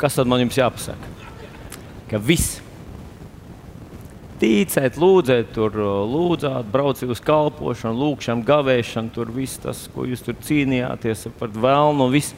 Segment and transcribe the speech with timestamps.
[0.00, 1.14] kas tad man jums jāpasaka?
[2.10, 2.58] Ka viss.
[4.40, 5.74] Ticēt, lūdzēt, tur
[6.08, 12.06] lūdzāt, brauciet uz kalpošanu, lūgšanu, gavēšanu, tur viss tas, ko jūs tur cīnījāties par vēlnu,
[12.14, 12.32] viss,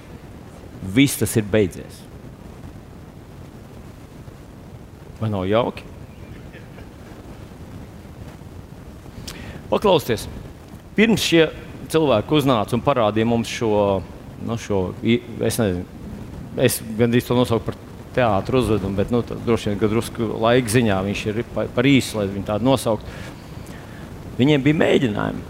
[0.83, 2.01] viss tas ir beidzies.
[5.21, 5.87] Vai nav jauki?
[9.71, 10.26] Paklausieties,
[10.99, 11.47] pirms šie
[11.92, 14.03] cilvēki uznāca un parādīja mums šo,
[14.42, 15.87] nu, šo nezinu,
[16.60, 17.78] es gandrīz to nosaucu par
[18.12, 22.28] teātru uzvedumu, bet nu, droši vien drusku laika ziņā viņš ir par, par īsu, lai
[22.28, 23.16] viņu tādu nosauktu.
[24.38, 25.48] Viņiem bija mēģinājumi.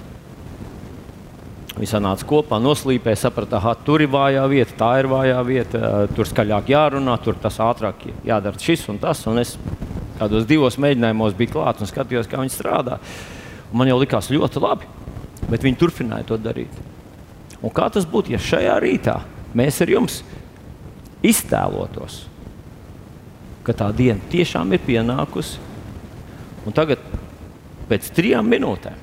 [1.72, 6.28] Viņi sanāca kopā, noslīpēja, saprata, ka tur ir vājā vieta, tā ir vājā vieta, tur
[6.28, 9.22] skaļāk jārunā, tur tas ātrāk jādara šis un tas.
[9.30, 9.54] Un es
[10.20, 13.00] kādos divos mēģinājumos biju klāts un skatījos, kā viņi strādā.
[13.70, 14.90] Un man jau likās ļoti labi,
[15.48, 16.76] bet viņi turpināja to darīt.
[17.62, 19.16] Un kā tas būtu, ja šajā rītā
[19.56, 20.20] mēs ar jums
[21.26, 22.24] iztēlotos,
[23.66, 25.60] ka tā diena tiešām ir pienākusi.
[26.66, 27.02] Un tagad,
[27.90, 28.98] pēc trim minūtēm,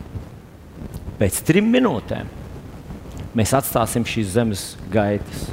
[1.19, 2.29] pēc trim minūtēm,
[3.35, 5.49] mēs atstāsim šīs zemes gaitas,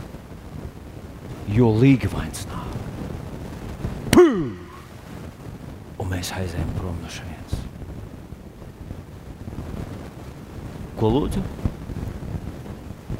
[1.50, 2.62] jo līga vainas nāk.
[6.02, 7.62] Un mēs aizējām prom no šejienes.
[10.96, 11.42] Ko lūdzu?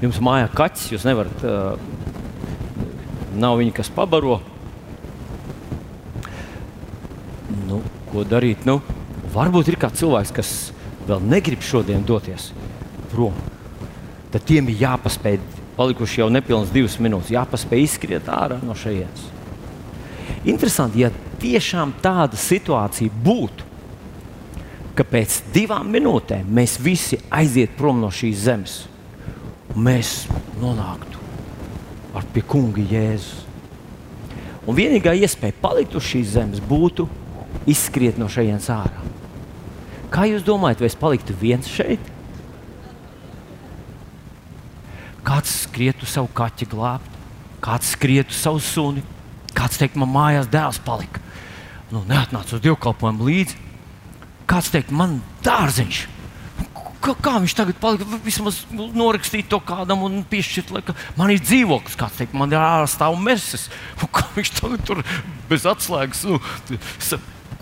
[0.03, 2.06] Jums mājā kaķis, jūs nevarat, uh,
[3.41, 4.41] nav viņa, kas pabaro.
[7.67, 8.65] Nu, ko darīt?
[8.69, 8.81] Nu,
[9.34, 10.55] varbūt ir kāds cilvēks, kas
[11.06, 12.51] vēl negrib šodien doties
[13.12, 13.37] prom.
[14.33, 15.39] Tad tiem ir jāpaspēj,
[15.77, 19.31] palikuši jau nepilnas divas minūtes, jāpaspēj izskriet ārā no šejienes.
[20.47, 23.67] Interesanti, ja tiešām tāda situācija būtu,
[24.97, 28.78] ka pēc divām minūtēm mēs visi aizietu prom no šīs zemes,
[29.77, 30.23] mēs
[30.62, 31.16] nonāktu
[32.17, 33.45] ar pie kunga Jēzus.
[34.67, 37.06] Un vienīgā iespēja palikt uz šīs zemes būtu
[37.70, 39.05] izskriet no šejienes ārā.
[40.11, 42.03] Kā jūs domājat, vai es paliktu viens šeit?
[45.26, 47.15] Kāds skrietu savu kaķi glābt,
[47.62, 49.03] kāds skrietu savu suni,
[49.56, 51.22] kāds teikt, man mājās dēls palika.
[51.91, 53.59] Nu, neatnāca uz dievkalpojumu līdzi.
[54.50, 56.05] Kāds teikt, man dārziņš.
[57.06, 58.06] Kā, kā viņš tagad palika?
[58.25, 60.83] Vismaz norakstīt to kādam un piešķirt, lai
[61.19, 61.94] man ir dzīvoklis.
[62.00, 63.69] Kāds teikt, man ir ārstāv meses.
[64.17, 65.03] Kā viņš tagad tur
[65.50, 66.25] bez atslēgas.
[66.27, 66.41] Nu,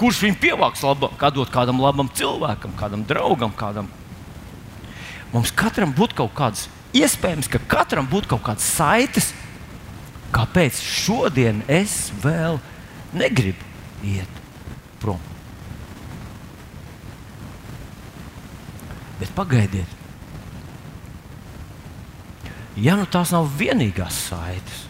[0.01, 3.91] kurš viņu pievāks labāk, kā dot kādam labam cilvēkam, kādam draugam, kādam.
[5.35, 9.33] Mums katram būtu kaut kāds, iespējams, ka katram būtu kaut kāds saites,
[10.35, 12.61] kāpēc šodien es vēl
[13.13, 13.61] negribu
[14.07, 14.43] iet
[15.03, 15.34] prom.
[19.21, 19.91] Bet pagaidiet,
[22.77, 24.81] ja nu tās nav vienīgās saites,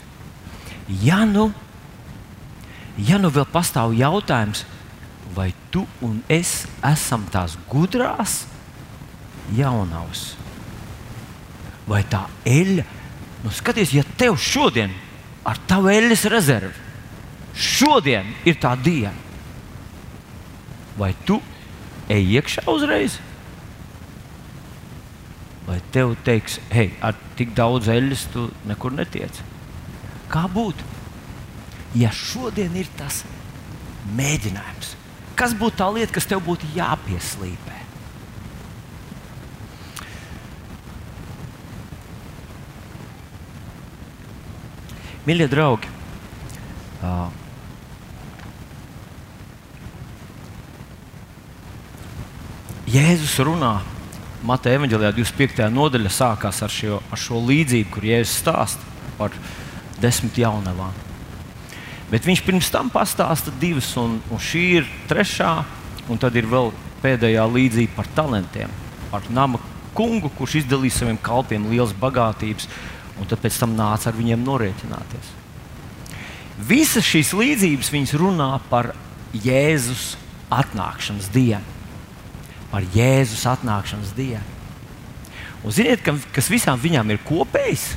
[1.04, 1.50] ja nu,
[2.96, 4.64] ja nu vēl pastāv jautājums,
[5.34, 8.44] vai tu un es esam tās gudrās
[9.56, 10.30] jaunavas?
[11.84, 12.84] Vai tā eļļa,
[13.44, 14.94] nu skaties, ja tev šodien
[15.44, 16.72] ar tavu eļļas rezervi,
[17.52, 19.12] šodien ir tā diena,
[20.96, 21.42] vai tu
[22.08, 23.20] ej iekšā uzreiz?
[25.64, 29.40] Vai tev teiks, hei, ar tik daudz eļļas tu nekur netiec?
[30.32, 30.92] Kā būtu?
[31.96, 33.22] Ja šodien ir tas
[34.18, 34.92] mēģinājums,
[35.34, 37.80] Kas būtu tā lieta, kas tev būtu jāpieslīpē?
[45.24, 45.88] Mīļie draugi,
[47.00, 47.32] uh,
[52.94, 53.78] Jēzus runā
[54.44, 55.70] Mateja evanģēlijā 25.
[55.72, 59.32] nodaļa sākās ar šo, ar šo līdzību, kur Jēzus stāsta par
[60.02, 60.92] desmit jaunavām.
[62.10, 65.54] Bet viņš pirms tam pastāsta divas, un, un šī ir trešā,
[66.12, 68.74] un tad ir vēl pēdējā līdzība par talantiem.
[69.08, 69.62] Par nama
[69.96, 72.68] kungu, kurš izdalīja saviem kalpiem liels bagātības,
[73.16, 75.32] un tad pēc tam nāca ar viņiem norēķināties.
[76.68, 78.92] Visas šīs līdzības runā par
[79.32, 80.18] Jēzus
[80.52, 81.73] atnākšanas dienu.
[82.74, 84.42] Par Jēzus atnākšanas dienu.
[85.62, 87.92] Un ziniet, ka, kas visām viņām ir kopējs?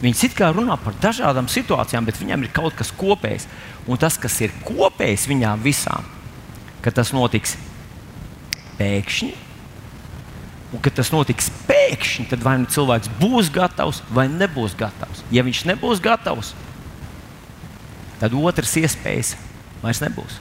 [0.00, 3.44] Viņas it kā runā par dažādām situācijām, bet viņām ir kaut kas kopējs.
[3.84, 6.06] Un tas, kas ir kopējs viņām visām,
[6.80, 7.58] ka tas notiks
[8.78, 9.34] pēkšņi.
[10.72, 15.22] Un, kad tas notiks pēkšņi, tad vai nu cilvēks būs gatavs vai nebūs gatavs.
[15.34, 16.54] Ja viņš nebūs gatavs,
[18.20, 19.36] tad otrs iespējas
[19.84, 20.40] vairs nebūs.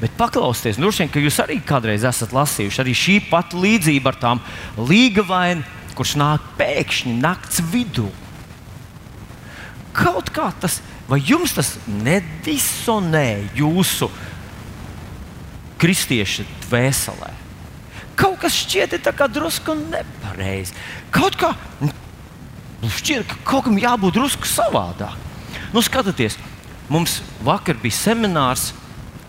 [0.00, 4.18] Bet paklausieties, nu, šeit, ka jūs arī kādreiz esat lasījuši arī šī pati līdzība ar
[4.22, 4.40] tām
[4.80, 5.66] līgavainām
[6.00, 8.08] kurš nāk pēkšņi naktas vidū.
[9.92, 10.78] kaut kā tas,
[11.10, 14.08] vai jums tas nedisonē jūsu
[15.82, 17.32] kristieša dvēselē?
[18.16, 18.96] Kaut kas šķiet
[19.34, 20.72] drusku nepareizi.
[21.12, 21.90] Kaut kā nu,
[22.80, 25.16] šķiet, ka kaut kam jābūt drusku savādāk.
[25.74, 26.38] Nu, skatieties,
[26.88, 28.70] mums vakar bija seminārs,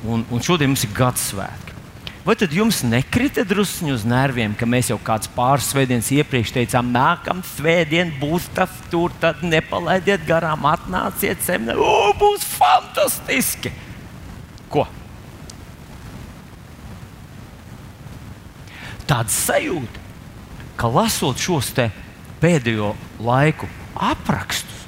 [0.06, 1.72] un, un šodien mums ir gads svētki.
[2.22, 6.92] Vai tad jums nekrita druskuļi uz nerviem, ka mēs jau kāds pāris svētdienas iepriekš teicām,
[6.94, 13.74] nākamā svētdiena būs tas, tur tad nepalaidiet garām, atnāciet semināru, o, būs fantastiski!
[14.70, 14.86] Ko?
[19.10, 20.06] Tāda sajūta,
[20.78, 21.74] ka lasot šos
[22.42, 22.94] pēdējo
[23.26, 23.66] laiku
[23.98, 24.86] aprakstus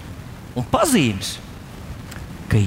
[0.54, 1.40] un pazīmes,
[2.50, 2.62] ka,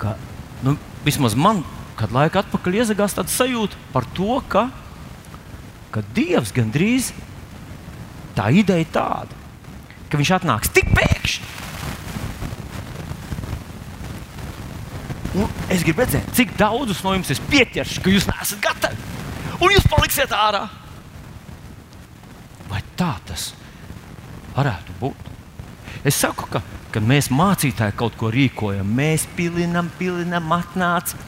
[0.00, 0.16] ka
[0.64, 1.60] nu, vismaz man
[1.98, 4.68] kad laika atpakaļ iezagās tāda sajūta par to, ka,
[5.94, 7.10] ka Dievs gandrīz
[8.38, 9.38] tā ideja ir tāda,
[10.08, 11.54] ka Viņš atnāks tik pēkšņi.
[15.38, 19.16] Un es gribu redzēt, cik daudzus no jums es pieķeršu, ka jūs neesat gatavi.
[19.58, 20.64] Un jūs paliksiet ārā.
[22.70, 23.50] Vai tā tas
[24.56, 25.32] varētu būt?
[26.06, 26.62] Es saku, ka,
[26.94, 31.20] kad mēs mācītāji kaut ko rīkojam, mēs pilinam, pilinam, atnācam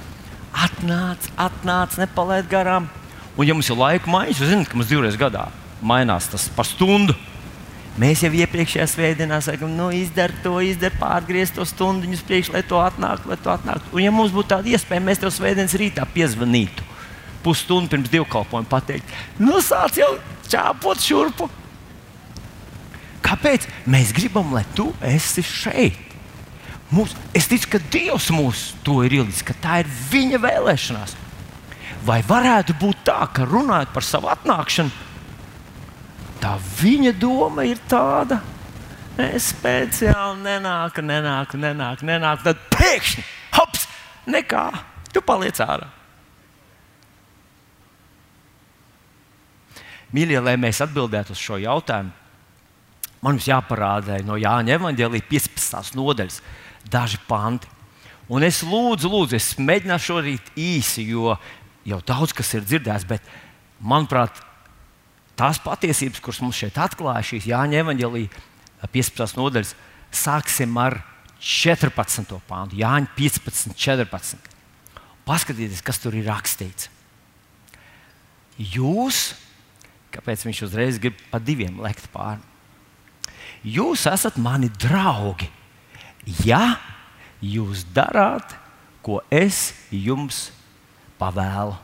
[0.66, 2.88] atnāc, atnāc, nepalaid garām.
[3.36, 5.48] Un, ja mums ir laika maiņas, jūs zināt, ka mums divreiz gadā
[5.80, 7.16] mainās tas par stundu.
[8.00, 12.78] Mēs jau iepriekšējā svētdienā sakām, nu, izdari to, izdari pārgriezt to stundu, priekš, lai to
[12.80, 13.90] atnāktu, lai to atnāktu.
[13.96, 16.86] Un, ja mums būtu tāda iespēja, mēs tev svētdienas rītā piezvanītu
[17.44, 20.10] pusstundu pirms dievkalpojuma, pateikt, nu, sāc jau
[20.50, 21.48] čāpot šurpu.
[23.24, 23.66] Kāpēc?
[23.90, 26.09] Mēs gribam, lai tu esi šeit.
[26.90, 31.14] Mūs, es ticu, ka Dievs mūs to ir ielicis, ka tā ir viņa vēlēšanās.
[32.06, 34.90] Vai varētu būt tā, ka runājot par savu atnākšanu,
[36.42, 38.40] tā viņa doma ir tāda,
[39.20, 43.86] es speciāli nenāku, nenāku, nenāku, nenāku tad pēkšņi, hops,
[44.30, 44.66] nekā,
[45.12, 45.90] tu paliec ārā.
[50.10, 52.10] Mīļie, lai mēs atbildētu uz šo jautājumu,
[53.20, 55.96] man jums jāparāda no Jāņa Evanģēlīja 15.
[55.98, 56.40] nodaļas
[56.90, 57.68] daži panti.
[58.30, 61.34] Un es lūdzu, lūdzu, es mēģināšu šorīt īsi, jo
[61.88, 63.24] jau daudz kas ir dzirdēts, bet
[63.82, 64.38] manuprāt,
[65.38, 68.30] tās patiesības, kuras mums šeit atklāja šīs Jāņa Evangelija
[68.92, 69.36] 15.
[69.40, 69.74] nodaļas,
[70.14, 71.00] sāksim ar
[71.40, 72.38] 14.
[72.48, 74.50] pāntu, Jāņa 15, 14.
[75.26, 76.88] Paskatieties, kas tur ir rakstīts.
[78.60, 79.30] Jūs,
[80.12, 82.49] kāpēc viņš uzreiz grib pa diviem lekt pāri?
[83.66, 85.50] Jūs esat mani draugi
[86.44, 86.78] ja
[87.44, 88.56] jūs darāt,
[89.04, 90.48] ko es jums
[91.20, 91.76] pavēlu.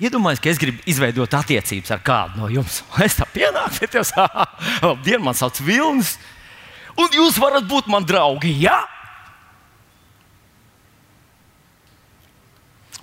[0.00, 2.80] Iedomājieties, ka es gribu izveidot attiecības ar kādu no jums.
[3.04, 4.12] Es tā pienāku, bet jūs
[4.80, 6.14] labdien, man sauc Vilnis,
[6.96, 8.54] un jūs varat būt mani draugi.
[8.62, 8.78] Jā?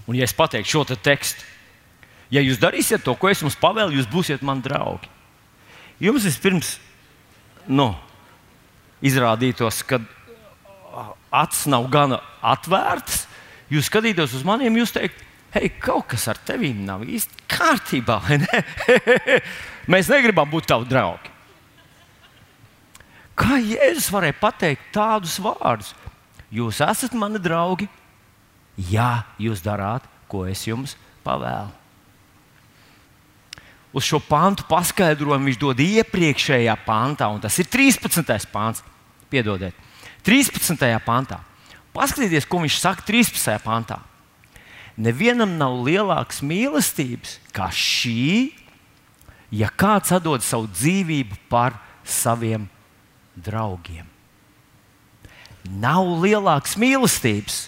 [0.07, 1.43] Un, ja es pateiktu šo te tekstu,
[2.33, 5.11] ja jūs darīsiet to, ko es jums pavēlu, jūs būsiet mani draugi.
[5.97, 6.75] Jums vispirms,
[7.65, 7.89] nu,
[9.01, 9.97] izrādītos, ka
[11.33, 13.23] acis nav gana atvērtas,
[13.73, 15.23] jūs skatītos uz maniem, jūs teikt,
[15.55, 18.19] hei, kaut kas ar tevi nav īsti kārtībā.
[18.43, 18.61] Ne?
[19.91, 21.33] Mēs negribam būt tavi draugi.
[23.37, 25.91] Kā Jēzus varēja pateikt tādus vārdus?
[26.53, 27.89] Jūs esat mani draugi,
[28.89, 31.86] ja jūs darāt, ko es jums pavēlu
[33.97, 38.21] uz šo pantu paskaidrojumu viņš dod iepriekšējā pantā, un tas ir 13.
[38.53, 38.83] pāns.
[39.31, 39.75] Piedodiet,
[40.23, 40.85] 13.
[41.03, 41.41] pantā.
[41.95, 43.57] Paskatieties, ko viņš saka 13.
[43.65, 43.97] pantā.
[44.97, 48.53] Nevienam nav lielākas mīlestības kā šī,
[49.53, 52.67] ja kāds atdod savu dzīvību par saviem
[53.33, 54.05] draugiem.
[55.67, 57.65] Nav lielākas mīlestības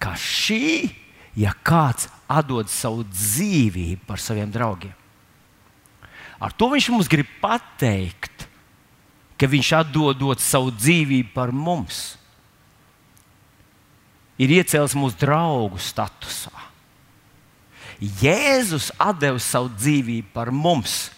[0.00, 0.90] kā šī,
[1.38, 4.99] ja kāds atdod savu dzīvību par saviem draugiem.
[6.40, 8.46] Ar to viņš mums grib pateikt,
[9.36, 12.16] ka viņš atdodot savu dzīvību par mums,
[14.40, 16.52] ir iecēlis mūsu draugu statusā.
[18.00, 18.88] Jēzus
[19.20, 21.10] deva savu dzīvību par mums.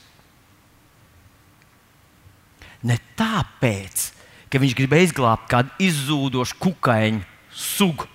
[2.82, 4.08] Ne tāpēc,
[4.50, 7.22] ka viņš gribēja izglābt kādu izzūdošu kukaiņu
[7.54, 8.08] sugu,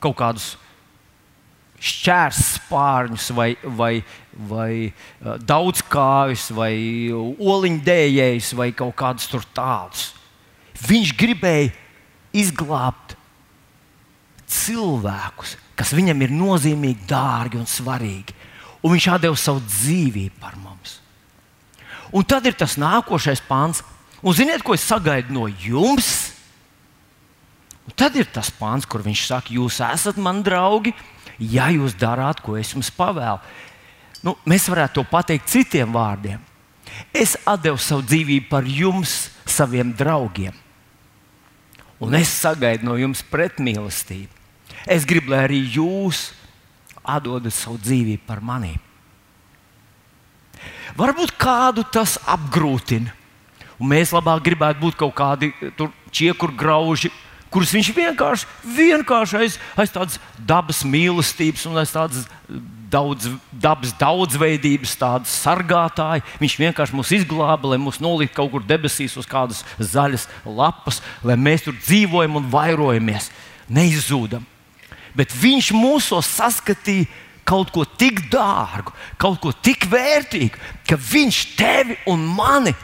[0.00, 0.54] kaut kādus
[1.84, 3.92] šķērs spārņus, vai, vai,
[4.48, 6.74] vai uh, daudzkāvis, vai
[7.12, 10.12] oliņdējējus, vai kaut kādus tur tādus.
[10.84, 11.72] Viņš gribēja
[12.34, 13.16] izglābt
[14.50, 18.36] cilvēkus, kas viņam ir nozīmīgi, dārgi un svarīgi.
[18.84, 20.98] Un viņš deva savu dzīvību par mums.
[22.14, 23.80] Un tad ir tas nākošais pāns,
[24.24, 26.32] Un ziniet, ko es sagaidu no jums?
[27.84, 30.94] Un tad ir tas pāns, kur viņš saka, jūs esat mani draugi,
[31.38, 33.40] ja jūs darāt, ko es jums pavēlu.
[34.24, 36.40] Nu, mēs varētu to pateikt citiem vārdiem.
[37.12, 40.54] Es devu savu dzīvību par jums, saviem draugiem.
[42.00, 44.30] Un es sagaidu no jums pretmīlestību.
[44.90, 46.32] Es gribu, lai arī jūs
[47.04, 48.80] atdodat savu dzīvību par maniem.
[50.96, 53.12] Varbūt kādu tas apgrūtina.
[53.80, 55.50] Un mēs labāk gribētu būt kaut kādi
[56.14, 57.10] čiekur grauži,
[57.54, 62.24] kurus viņš vienkārši, vienkārši aiz, aiz tādas dabas mīlestības un aiz tādas
[62.90, 66.24] daudz, dabas daudzveidības, tādas sargātāji.
[66.42, 71.38] Viņš vienkārši mūs izglāba, lai mūs noliktu kaut kur debesīs uz kādas zaļas lapas, lai
[71.40, 73.30] mēs tur dzīvojam un vairojamies,
[73.70, 74.42] neizzūdam.
[75.14, 77.06] Bet viņš mūsos saskatīja
[77.46, 80.58] kaut ko tik dārgu, kaut ko tik vērtīgu,
[80.88, 82.74] ka viņš tevi un mani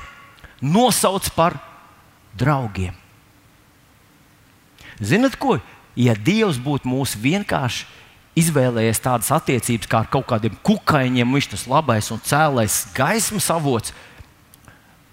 [0.60, 1.56] nosauc par
[2.38, 2.94] draugiem.
[5.00, 5.58] Zinat, ko?
[5.98, 7.88] Ja Dievs būtu mūs vienkārši
[8.38, 13.94] izvēlējies tādas attiecības kā ar kaut kādiem kukaiņiem, viņš tas labais un cēlais gaismas avots,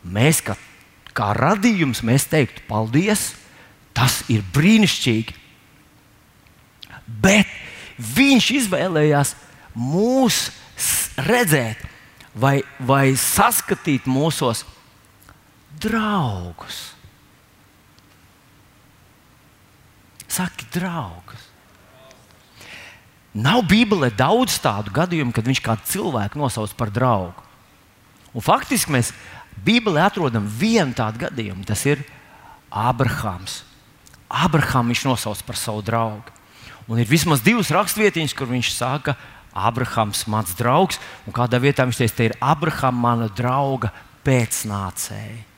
[0.03, 0.56] mēs kā,
[1.17, 3.32] kā radījums mēs teiktu, paldies,
[3.98, 5.36] tas ir brīnišķīgi.
[7.08, 7.50] Bet
[7.98, 9.34] viņš izvēlējās
[9.74, 10.50] mūs
[11.27, 11.82] redzēt
[12.38, 14.65] vai, vai saskatīt mūsos
[15.82, 16.97] draugus.
[20.27, 21.46] Saki, draugus.
[23.38, 27.43] Nav Bībelē daudz tādu gadījumu, kad viņš kādu cilvēku nosauc par draugu.
[28.34, 29.12] Un faktiski mēs
[29.65, 31.65] Bībelē atrodam vienu tādu gadījumu.
[31.67, 32.01] Tas ir
[32.74, 33.62] Abrahams.
[34.27, 36.34] Abrahams viņš nosauc par savu draugu.
[36.88, 39.17] Un ir vismaz divas raksturvietiņas, kur viņš saka,
[39.57, 43.91] Abrahams, mans draugs, un kādā vietā viņš teica, te ir Abrahama, mana drauga
[44.25, 45.57] pēcnācēja.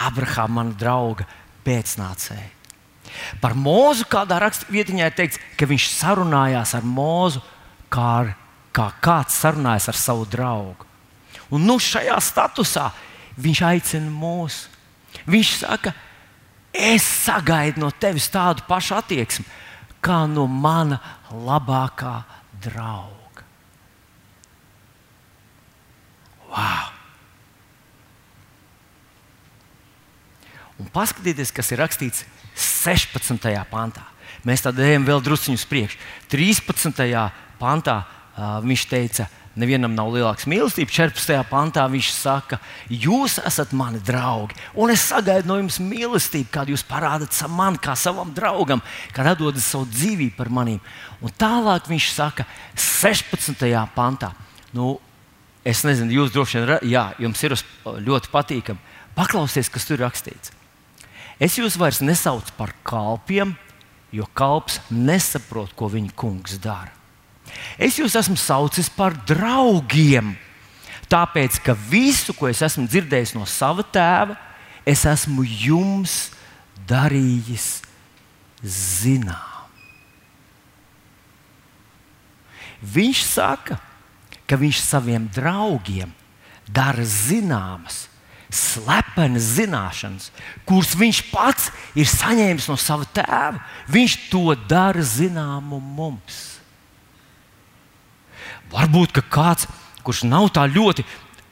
[0.00, 1.26] Abrahama, mana drauga
[1.66, 2.48] pēcnācēja.
[3.42, 7.42] Par mūzu kādā raksturvietiņā ir teikts, ka viņš sarunājās ar mūzu
[7.92, 8.34] kā, ar,
[8.76, 10.86] kā kāds sarunājas ar savu draugu.
[11.50, 12.90] Un nu šajā statusā
[13.40, 14.62] viņš aicina mūs.
[15.26, 15.92] Viņš saka,
[16.70, 19.46] es sagaidu no tevis tādu pašu attieksmi,
[20.00, 21.00] kā no mana
[21.34, 22.20] labākā
[22.62, 23.18] drauga.
[26.50, 26.99] Wow!
[30.80, 32.24] Un paskatieties, kas ir rakstīts
[32.56, 33.52] 16.
[33.70, 34.06] pantā.
[34.48, 35.98] Mēs tad ejam vēl druskuļus uz priekšu.
[36.32, 37.02] 13.
[37.60, 39.26] pantā uh, viņš teica,
[39.60, 40.94] nevienam nav lielāks mīlestības.
[40.96, 41.34] 14.
[41.50, 46.86] pantā viņš saka, jūs esat mani draugi, un es sagaidu no jums mīlestību, kādu jūs
[46.88, 48.80] parādat man, kā savam draugam,
[49.12, 50.80] kad atdodat savu dzīvību par maniem.
[51.20, 52.46] Un tālāk viņš saka,
[52.78, 53.66] 16.
[53.96, 54.32] pantā.
[54.72, 54.94] Nu,
[55.66, 58.88] es nezinu, jūs droši vien, jā, jums ir ļoti patīkami.
[59.18, 60.54] Paklausieties, kas tur rakstīts.
[61.40, 63.54] Es jūs vairs nesaucu par kalpiem,
[64.12, 66.92] jo kalps nesaprot, ko viņa kungs dara.
[67.80, 70.34] Es jūs esmu saucis par draugiem,
[71.10, 74.36] tāpēc ka visu, ko es esmu dzirdējis no sava tēva,
[74.84, 76.28] es esmu jums
[76.86, 77.80] darījis
[78.60, 79.48] zinām.
[82.80, 83.80] Viņš saka,
[84.48, 86.12] ka viņš saviem draugiem
[86.68, 88.09] dara zināmas
[88.50, 90.30] slepenas zināšanas,
[90.66, 93.60] kuras viņš pats ir saņēmis no sava tēva.
[93.90, 96.40] Viņš to dara zināmu mums.
[98.70, 99.66] Varbūt kāds,
[100.06, 101.04] kurš nav tā ļoti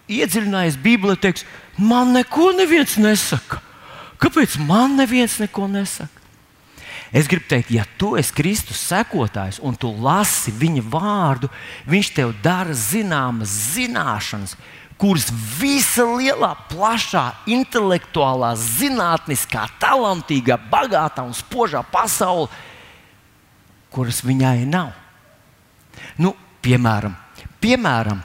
[0.08, 1.44] iedziļinājies Bībelē, teiks,
[1.78, 3.60] man neko neviens nesaka.
[4.18, 6.14] Kāpēc man neviens neko nesaka?
[7.12, 11.48] Es gribu teikt, ja tu esi Kristus sekotājs un tu lasi viņa vārdu,
[11.88, 14.58] viņš tev dara zināmas zināšanas,
[14.98, 15.28] kuras
[15.60, 22.50] visa lielā, plašā, intelektuālā, zinātniskā, talantīgā, bagātā un spožā pasaule,
[23.94, 24.90] kuras viņai nav.
[26.18, 27.14] Nu, piemēram,
[27.62, 28.22] piemēram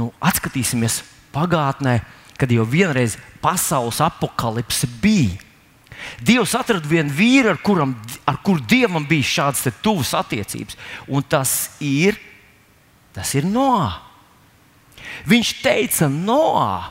[0.00, 1.02] nu, atskatīsimies
[1.34, 1.98] pagātnē,
[2.40, 5.36] kad jau vienreiz pasaules apakalipse bija.
[6.24, 7.94] Dievs atrada vienu vīru, ar, kuram,
[8.28, 10.76] ar kuru dievam bija šādas tuvas attiecības,
[11.08, 11.54] un tas
[11.84, 12.18] ir,
[13.14, 13.92] tas ir Noā.
[15.30, 16.90] Viņš teica, Noā,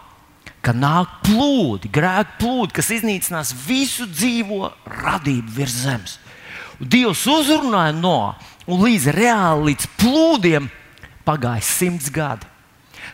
[0.64, 4.72] ka nāk plūdi, grēka plūdi, kas iznīcinās visu dzīvo
[5.04, 6.18] radību virs zemes.
[6.80, 8.34] Dievs uzrunāja Noā,
[8.68, 10.72] un līdz reāli līdz plūdiem
[11.28, 12.53] pagāja simts gadi.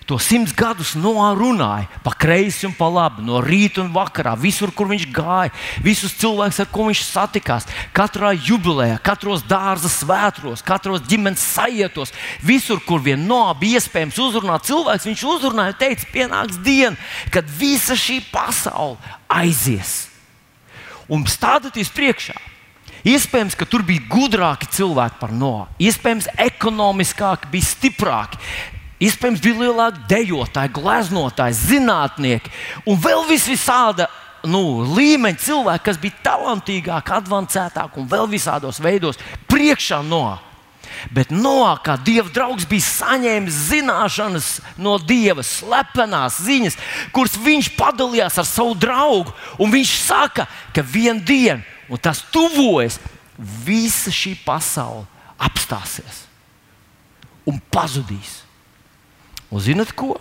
[0.10, 4.90] To simts gadus norunāja pa kreisi un pa labi, no rīta un vakarā, visur, kur
[4.90, 5.54] viņš gāja,
[5.86, 12.82] visus cilvēkus, ar ko viņš satikās, katrā jubilejā, katros dārza svētros, katros ģimenes sajietos, visur,
[12.86, 16.98] kur vien no bija iespējams uzrunāt cilvēks, viņš uzrunāja un teica, pienāks diena,
[17.34, 18.98] kad visa šī pasaule
[19.30, 20.08] aizies.
[21.10, 22.38] Un stādieties priekšā,
[23.08, 28.40] Iespējams, ka tur bija gudrāki cilvēki par no, iespējams, ekonomiskāki, bija stiprāki,
[29.00, 32.52] Iespējams, bija lielāki dejotāji, gleznotāji, zinātnieki
[32.90, 34.10] un vēl visāda
[34.48, 39.20] nu, līmeņa cilvēki, kas bija talantīgāki, avansētāki un vēl visādos veidos
[39.52, 40.40] priekšā no.
[41.14, 44.50] Bet Noā, kā dieva draugs, bija saņēmis zināšanas
[44.82, 46.76] no dieva, slepenās ziņas,
[47.16, 49.32] kuras viņš padalījās ar savu draugu.
[49.60, 53.00] Viņš saka, ka vienā dienā, un tas tuvojas,
[53.38, 55.06] visa šī pasaule
[55.40, 56.26] apstāsies
[57.48, 58.49] un pazudīs.
[59.50, 60.16] Un zinat ko?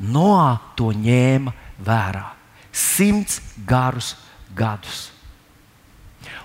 [0.00, 1.52] Noā to ņēma
[1.84, 2.30] vērā.
[2.72, 4.14] Simts garus
[4.56, 5.10] gadus.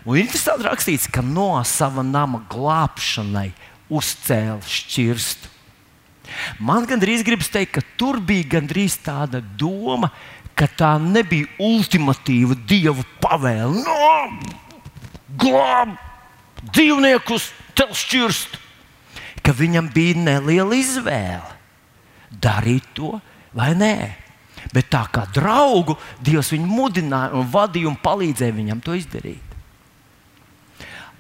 [0.06, 3.50] Un interesanti rakstīts, ka no sava nama glābšanai
[3.90, 5.52] uzcēla šķirstu.
[6.60, 10.10] Man gandrīz gribas teikt, ka tur bija gandrīz tāda doma,
[10.58, 13.84] ka tā nebija ultimatīva dieva pavēle.
[13.86, 14.84] No,
[15.42, 15.96] glāb
[16.74, 18.62] dzīvniekus, tel šķirst.
[19.46, 21.55] Ka viņam bija neliela izvēle
[22.42, 23.16] darīt to
[23.56, 23.98] vai nē.
[24.74, 29.44] Bet tā kā draugu Dievs viņu mudināja un vadīja un palīdzēja viņam to izdarīt.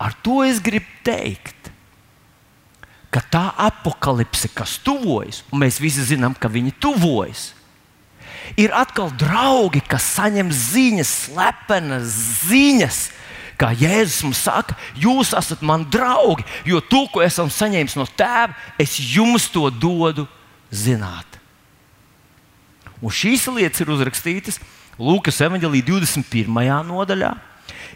[0.01, 1.69] Ar to es gribu teikt,
[3.13, 7.53] ka tā apakālipse, kas tuvojas, un mēs visi zinām, ka viņi tuvojas,
[8.59, 12.17] ir atkal draugi, kas saņem ziņas, slepenas
[12.49, 13.05] ziņas.
[13.55, 18.51] Kā Jēzus mums saka, jūs esat mani draugi, jo to, ko esam saņēmis no tēva,
[18.75, 20.25] es jums to dodu
[20.71, 21.39] zināt.
[23.03, 24.59] Un šīs lietas ir uzrakstītas
[24.95, 26.47] Lūkas evanģelī 21.
[26.87, 27.33] nodaļā.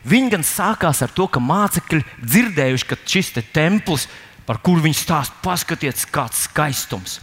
[0.09, 4.07] Viņi gan sākās ar to, ka mācekļi dzirdējuši, ka šis te templis,
[4.47, 7.19] par kuru viņi stāsta, paskatieties, kāds skaistums.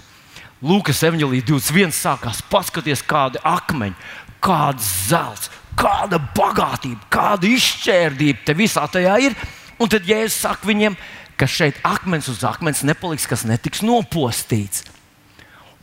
[0.65, 1.93] Lūkas evanģelī 21.
[1.93, 3.97] sākās, paskatieties, kādi akmeņi,
[4.45, 9.37] kāds zelts, kāda bagātība, kāda izšķērdība te visā tajā ir.
[9.77, 10.97] Un tad Jēzus saka viņiem,
[11.37, 14.87] ka šeit akmens uz akmens nepaliks, kas netiks nopostīts.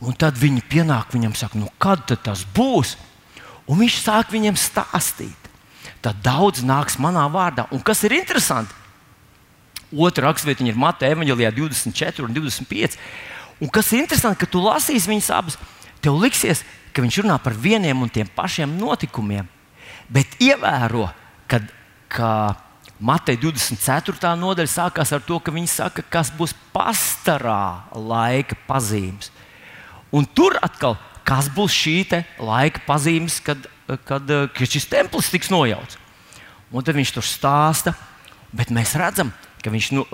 [0.02, 2.96] Un tad viņi pienāk viņam, saka, nu, kad tas būs?
[3.70, 5.50] Un viņš sāk viņiem stāstīt.
[6.04, 7.68] Tad daudz nāks manā vārdā.
[7.72, 8.74] Un kas ir interesanti?
[9.94, 12.98] Otra raksturvieta ir Mateja Evanģelijā 24 un 25.
[13.62, 15.58] Un kas ir interesanti, ka tu lasīsi viņas abas,
[16.02, 19.46] tev liksies, ka viņš runā par vieniem un tiem pašiem notikumiem.
[20.10, 21.06] Bet ievēro,
[21.48, 21.64] kad,
[22.12, 22.30] ka
[23.04, 24.34] Mateja 24.
[24.38, 29.30] nodaļa sākās ar to, ka viņi saka, kas būs pastarā laika pazīmes.
[30.14, 30.96] Un tur atkal,
[31.26, 31.96] kas būs šī
[32.38, 33.66] laika pazīmes, kad,
[34.06, 35.98] kad, kad šis templis tiks nojauts.
[36.74, 37.94] Un tad viņš tur stāsta,
[38.54, 40.04] bet mēs redzam, ka viņš nu,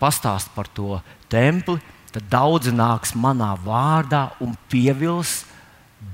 [0.00, 0.98] pastāsta par to
[1.30, 1.78] templi.
[2.08, 5.42] Tad daudzi nāks manā vārdā un pievils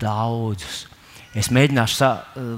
[0.01, 0.89] daudzus.
[1.35, 2.09] Es mēģināšu,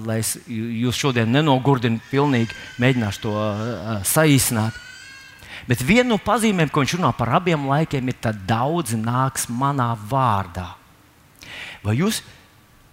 [0.08, 3.34] lai es jūs šodien nenogurdinu, pilnīgi mēģināšu to
[4.08, 4.85] saīsināt.
[5.66, 9.90] Bet viena no pazīmēm, ko viņš runā par abiem laikiem, ir, ka daudzi nāks manā
[9.98, 10.68] vārdā.
[11.82, 12.22] Vai jūs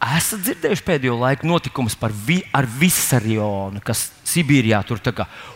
[0.04, 2.42] esat dzirdējuši pēdējo laiku notikumus vi,
[2.80, 5.00] Visarionu, kas Sibīrijā tur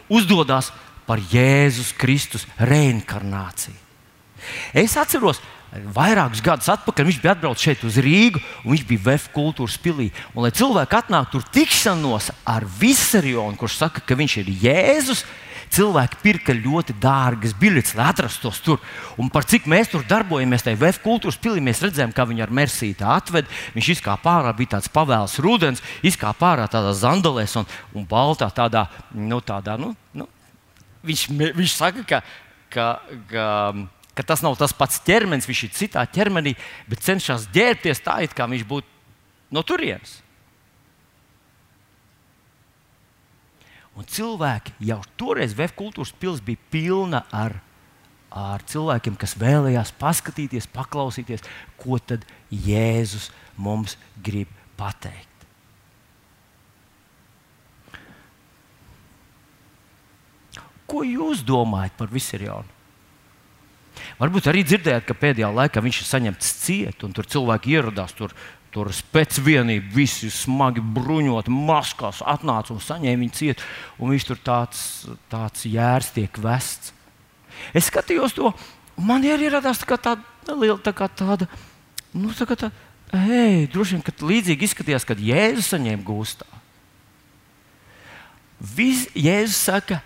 [0.10, 0.72] uzdodas
[1.08, 3.76] par Jēzus Kristus reinkarnāciju?
[4.78, 5.42] Es atceros,
[5.96, 10.12] vairākus gadus atpakaļ viņš bija atbraucis šeit uz Rīgu, un viņš bija VF kultūras pilī.
[10.34, 15.26] Un, lai cilvēki atnāktu tur tikšanos ar Visarionu, kurš saka, ka viņš ir Jēzus,
[15.74, 18.82] cilvēki pirka ļoti dārgas biļetes, lai atrastos tur.
[19.20, 22.54] Un par cik mēs tur darbojamies, tajā VF kultūras pilī, mēs redzējām, kā viņi ar
[22.54, 23.50] Mersīti atved.
[23.76, 28.88] Viņš izkāpa ārā, bija tāds pavēles rudens, izkāpa ārā tādā zandalēs un, un baltā tādā,
[29.14, 30.28] nu, tādā, nu, nu.
[31.08, 32.22] Viņš, viņš saka, ka,
[32.74, 32.88] ka,
[33.32, 33.48] ka,
[34.18, 36.58] ka tas nav tas pats ķermenis, viņš ir citā ķermenī,
[36.90, 38.98] bet cenšas ģērbties tā, it kā viņš būtu
[39.56, 40.20] no turienes.
[43.98, 47.58] Un cilvēki jau toreiz kultūras pilsēta bija pilna ar,
[48.30, 51.42] ar cilvēkiem, kas vēlējās paskatīties, paklausīties,
[51.82, 55.26] ko tad Jēzus mums grib pateikt.
[60.88, 62.78] Ko jūs domājat par Visarionu?
[64.18, 68.34] Varbūt arī dzirdējāt, ka pēdējā laikā viņš ir saņemts ciet, un tur cilvēki ieradās tur
[68.74, 73.64] Tur spēcvienība, visi smagi bruņoti, maskās atnāca un saņēma viņu ciet,
[73.98, 74.82] un viņš tur tāds,
[75.32, 76.92] tāds jērs tiek vests.
[77.74, 78.52] Es skatījos to,
[79.00, 81.48] man arī radās tā tāda neliela tā tāda
[82.18, 82.70] Nu, tā tā,
[83.14, 86.48] hei, droši vien, ka līdzīgi izskatījās, kad Jēzus saņēma gūstā.
[88.58, 90.00] Vis, Jēzus saka,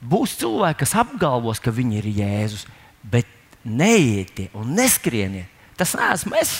[0.00, 2.64] būs cilvēki, kas apgalvos, ka viņi ir Jēzus,
[3.02, 3.28] bet
[3.64, 5.50] neiet un neskrieniet.
[5.76, 6.54] Tas neesmu es.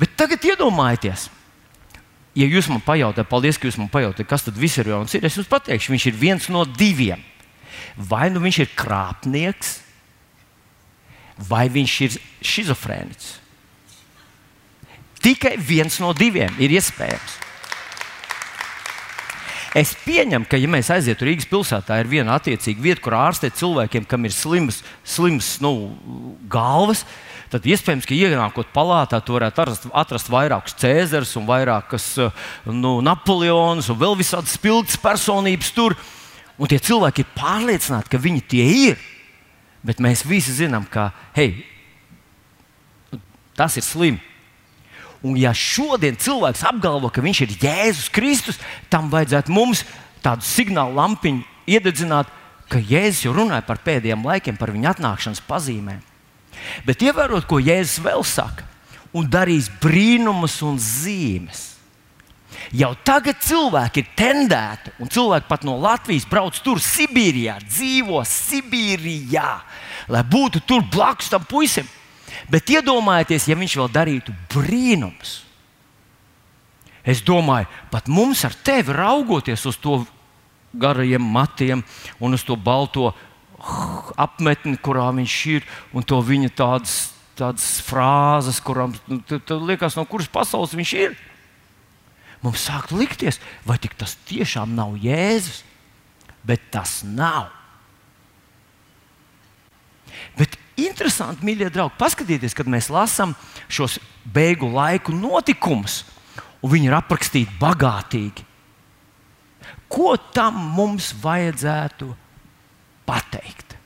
[0.00, 1.28] Bet tagad iedomājieties,
[2.38, 5.26] ja jūs man pajautājat, paldies, ka jūs man pajautājat, kas tad viss ir jauns, ir,
[5.26, 7.22] es jums pateikšu, viņš ir viens no diviem.
[7.96, 9.76] Vai nu viņš ir krāpnieks,
[11.48, 13.36] vai viņš ir schizofrēniķis.
[15.20, 17.36] Tikai viens no diviem ir iespējams.
[19.78, 24.06] Es pieņemu, ka, ja mēs aizietu Rīgas pilsētā, ir viena attiecīga vieta, kur ārstēt cilvēkiem,
[24.10, 25.92] kam ir slims, slims nu,
[26.50, 27.04] galvas,
[27.52, 32.08] tad iespējams, ka ienākot palātā, tu varētu atrast, atrast vairākus Cēzarus un vairākas
[32.66, 35.94] nu, Napoleonus un vēl visādas spilgtas personības tur.
[36.60, 39.04] Un tie cilvēki ir pārliecināti, ka viņi tie ir.
[39.86, 41.62] Bet mēs visi zinām, ka hei,
[43.56, 44.29] tas ir slimi.
[45.20, 49.84] Un, ja šodien cilvēks apgalvo, ka viņš ir Jēzus Kristus, tam vajadzētu mums
[50.24, 52.30] tādu signālu lampiņu iededzināt,
[52.70, 56.00] ka Jēzus jau runāja par pēdējiem laikiem, par viņa atnākšanas pazīmēm.
[56.88, 58.64] Bet ievērot, ko Jēzus vēl saka,
[59.16, 61.66] un darīs brīnumus un zīmes.
[62.76, 69.52] Jau tagad cilvēki ir tendēti, un cilvēki pat no Latvijas brauc tur, Sibīrijā, dzīvo Sibīrijā,
[70.12, 71.88] lai būtu tur blakus tam puisim.
[72.50, 75.40] Bet iedomājieties, ja viņš vēl darītu brīnumus.
[77.06, 80.00] Es domāju, pat mums ar tevi raugoties uz to
[80.76, 81.82] garajiem matiem
[82.20, 83.12] un uz to balto
[84.20, 86.98] apmetni, kurā viņš ir, un to viņa tādas,
[87.38, 89.20] tādas frāzes, kurām nu,
[89.68, 91.16] liekas, no kuras pasaules viņš ir.
[92.40, 95.62] Mums sāk likties, vai tas tiešām nav Jēzus,
[96.46, 97.50] bet tas nav.
[100.38, 103.34] Bet interesanti, mīļie draugi, paskatieties, kad mēs lasām
[103.70, 106.04] šos beigu laiku notikumus,
[106.60, 108.46] un viņi ir aprakstīti bagātīgi.
[109.90, 112.12] Ko tam mums vajadzētu
[113.08, 113.76] pateikt?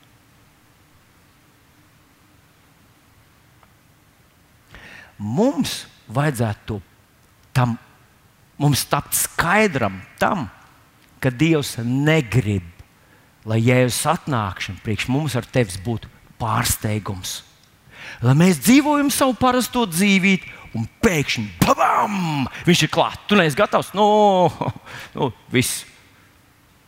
[5.18, 6.80] Mums vajadzētu to
[7.54, 7.76] tam,
[8.59, 10.48] mums tapt skaidram tam,
[11.22, 12.66] ka Dievs negrib,
[13.48, 17.42] lai Jēzus atnākšana priekš mums ar tevis būtu pārsteigums.
[18.24, 22.46] Lai mēs dzīvojam savu parasto dzīvību, un pēkšņi bam!
[22.66, 23.22] Viņš ir klāts.
[23.28, 23.92] Tu neesi gatavs.
[23.96, 24.50] No,
[25.16, 25.84] no, viss,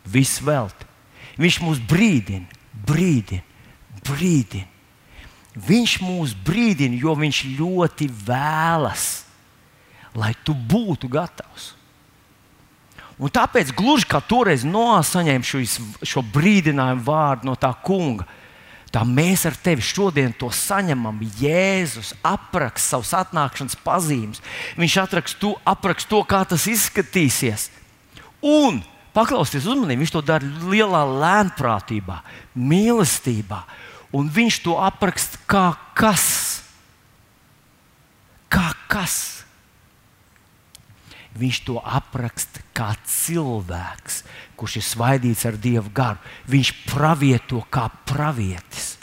[0.07, 0.87] viss velt.
[1.37, 2.47] Viņš mūs brīdina,
[2.87, 3.45] brīdina,
[4.07, 4.73] brīdina.
[5.57, 9.07] Viņš mūs brīdina, jo viņš ļoti vēlas,
[10.17, 11.73] lai tu būtu gatavs.
[13.17, 15.63] Un tāpēc, gluži kā toreiz nosaņēma šo,
[16.05, 18.27] šo brīdinājumu vārdu no tā kunga,
[18.95, 21.19] Tā mēs ar tevi šodien to saņemam.
[21.41, 24.43] Jēzus apraksta savus atnākšanas pazīmes.
[24.79, 27.69] Viņš apraksta to, aprakst to, kā tas izskatīsies.
[28.47, 28.81] Un
[29.17, 32.21] paklausieties uzmanīgi, viņš to dara lielā lēnprātībā,
[32.55, 33.65] mīlestībā.
[34.17, 35.67] Un viņš to apraksta kā
[35.99, 36.27] kas?
[38.53, 39.36] Kā kas?
[41.37, 44.23] Viņš to apraksta kā cilvēks,
[44.57, 46.21] kurš ir svaidīts ar dievu garu.
[46.49, 48.95] Viņš pravieto kā pravietis.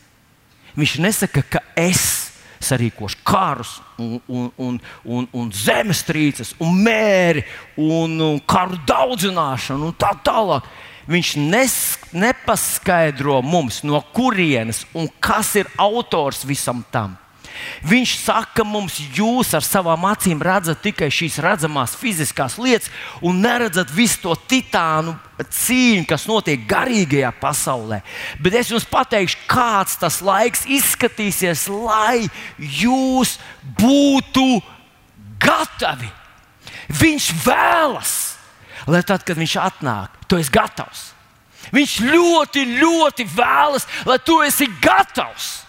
[0.73, 7.43] Viņš nesaka, ka es sarīkošu karus, un, un, un, un, un zemestrīces, un mēri,
[7.77, 10.67] un, un karu daudzināšanu un tā tālāk.
[11.03, 11.73] Viņš nes,
[12.15, 17.17] nepaskaidro mums, no kurienes un kas ir autors visam tam.
[17.87, 23.91] Viņš saka mums, jūs ar savām acīm redzat tikai šīs redzamās fiziskās lietas un neredzat
[23.93, 28.01] visu to titānu cīņu, kas notiek garīgajā pasaulē.
[28.41, 33.37] Bet es jums pateikšu, kāds tas laiks izskatīsies, lai jūs
[33.79, 34.61] būtu
[35.43, 36.09] gatavi.
[36.93, 38.13] Viņš vēlas,
[38.87, 41.09] lai tad, kad viņš atnāk, tu esi gatavs.
[41.73, 45.63] Viņš ļoti, ļoti vēlas, lai tu esi gatavs.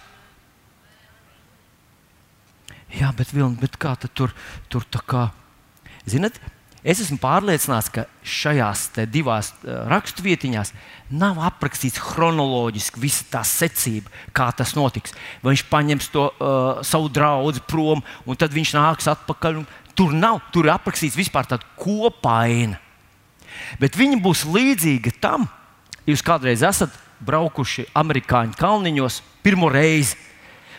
[2.94, 4.34] Jā, bet, Vilni, bet kā tur,
[4.70, 5.24] tur tā kā?
[6.06, 6.36] Zinat,
[6.86, 10.70] es esmu pārliecināts, ka šajās divās uh, raksturvietiņās
[11.18, 15.16] nav aprakstīts chronoloģiski visa tā secība, kā tas notiks.
[15.42, 19.64] Vai viņš paņems to uh, savu draugu prom, un tad viņš nāks atpakaļ.
[19.98, 22.78] Tur nav, tur ir aprakstīts vispār tāda kopaina.
[23.78, 25.48] Bet viņa būs līdzīga tam,
[26.04, 30.18] ja jūs kādreiz esat braukuši amerikāņu kalniņos pirmo reizi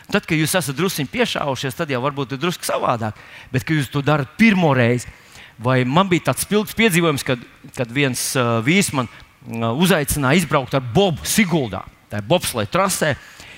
[0.06, 3.16] Tad, kad jūs esat druskuļi piešāvušies, tad jau varbūt ir drusku savādāk.
[3.50, 5.10] Bet, kad jūs to darat pirmo reizi,
[5.58, 7.42] vai man bija tāds spilgts piedzīvojums, kad,
[7.74, 11.82] kad viens uh, vīrs man uh, uzaicināja izbraukt ar Bobu Siguldā.
[12.12, 13.16] Tā ir bobslēga trasē,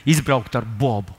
[0.08, 1.12] izbraukt ar Bobu.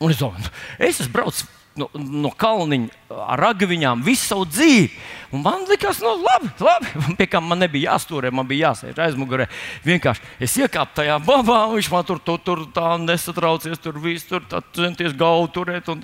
[0.00, 0.48] Un es domāju,
[0.78, 1.44] es esmu braucis
[1.78, 4.88] no, no kalniņa ar ragaviņām visu savu dzīvi.
[5.34, 6.92] Un man liekas, nu, labi, labi.
[7.18, 9.48] Pie kā man nebija jāsturē, man bija jāsēž aizmugurē.
[9.86, 14.28] Vienkārši es iekāpu tajā babā, un viņš man tur, tur, tur tā nesatraucies, tur viss
[14.28, 15.84] tur centies galvu turēt.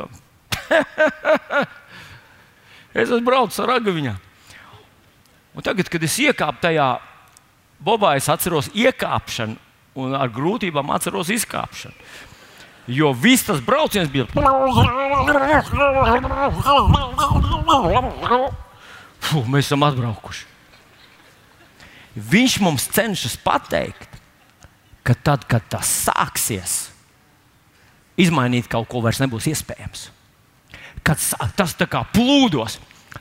[2.92, 4.20] es esmu braucis ar ragaviņām.
[5.52, 6.88] Un tagad, kad es iekāpu tajā
[7.82, 9.58] bobā, es atceros iekāpšanu
[10.00, 11.96] un ar grūtībām atceros izkāpšanu.
[12.90, 14.26] Jo viss tas brauciens bija.
[19.22, 20.48] Fuh, mēs esam atbraukuši.
[22.12, 24.18] Viņš mums cenšas pateikt,
[25.06, 26.90] ka tad, kad tas sāksies,
[28.20, 30.10] izmainīt kaut ko vairs nebūs iespējams.
[31.06, 31.22] Kad
[31.56, 32.76] tas tā kā plūdos,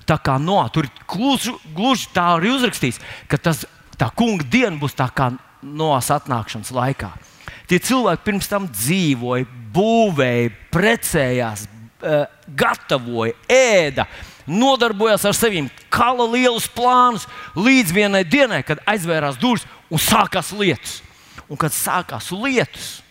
[0.09, 2.99] tā kā no tur gluži, gluži tā arī uzrakstīs,
[3.31, 3.63] ka tas,
[3.95, 7.13] tā kunga diena būs tā kā no atnākšanas laikā.
[7.71, 11.61] Tie cilvēki pirms tam dzīvoja, būvēja, precējās,
[12.03, 14.03] eh, gatavoja, ēda,
[14.43, 20.99] nodarbojās ar sevi, kala lielus plānus līdz vienai dienai, kad aizvērās durvis un sākās lietus.
[21.47, 23.01] Un kad sākās lietus,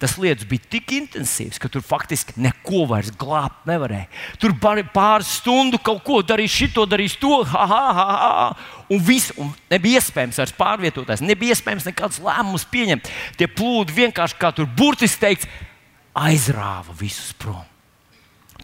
[0.00, 4.08] tas lietus bija tik intensīvs, ka tur faktiski neko vairs glābt nevarēja.
[4.40, 8.50] Tur pāris stundu kaut ko darīs, šito darīs, to, ha.
[8.90, 13.10] Un viss un nebija iespējams vairs pārvietoties, nebija iespējams nekādus lēmumus pieņemt.
[13.36, 15.50] Tie plūdi vienkārši, kā tur burtiski teikts,
[16.16, 17.62] aizrāva visus prom.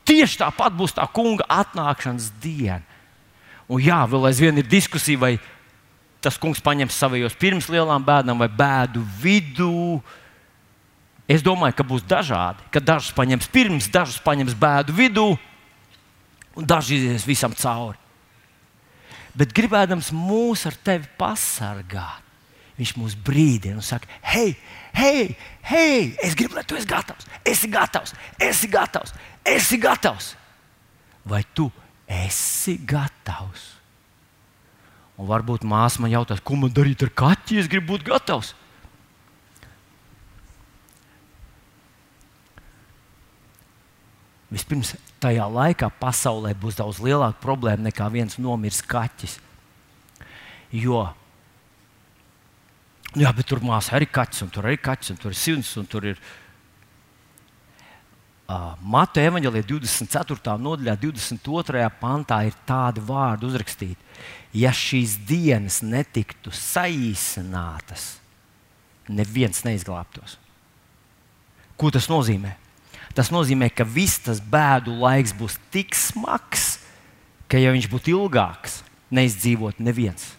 [0.07, 2.83] Tieši tāpat būs tā kunga atnākšanas diena.
[3.67, 5.33] Un jā, vēl aizvien ir diskusija, vai
[6.23, 9.99] tas kungs paņems savējos pirms lielām bēdām vai bēdu vidū.
[11.27, 12.63] Es domāju, ka būs dažādi.
[12.71, 15.27] Ka dažus paņems pirms, dažus paņems bēdu vidū,
[16.57, 17.99] un daži izies visam cauri.
[19.37, 22.23] Bet gribēdams mūs ar tevi pasargāt,
[22.79, 24.55] viņš mūs brīdina un saka, hei,
[24.97, 25.35] hei,
[25.69, 29.13] hei, es gribu, lai tu esi gatavs, esi gatavs, esi gatavs,
[29.45, 30.31] esi gatavs.
[31.27, 31.69] Vai tu
[32.09, 33.75] esi gatavs?
[35.21, 38.55] Un varbūt māsa man jautās, ko man darīt ar kaķi, es gribu būt gatavs.
[44.47, 49.41] Vispirms, tajā laikā pasaulē būs daudz lielāka problēma nekā viens nomiris kaķis.
[50.71, 51.03] Jo,
[53.19, 55.89] jā, bet tur māsā arī kaķis, un tur arī kaķis, un tur ir sirds, un
[55.91, 56.21] tur ir.
[58.47, 60.53] Uh, Mata evanģēlīja 24.
[60.63, 61.89] nodaļā, 22.
[61.99, 63.99] pantā ir tādi vārdi uzrakstīti.
[64.55, 68.05] Ja šīs dienas netiktu saīsinātas,
[69.11, 70.39] neviens neizglābtos.
[71.77, 72.55] Ko tas nozīmē?
[73.17, 76.77] Tas nozīmē, ka viss tas bēdu laiks būs tik smags,
[77.49, 80.35] ka, ja viņš būtu ilgāks, neizdzīvot neviens.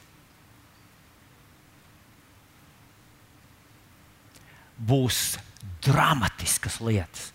[4.77, 5.39] Būs
[5.81, 7.31] dramatiskas lietas.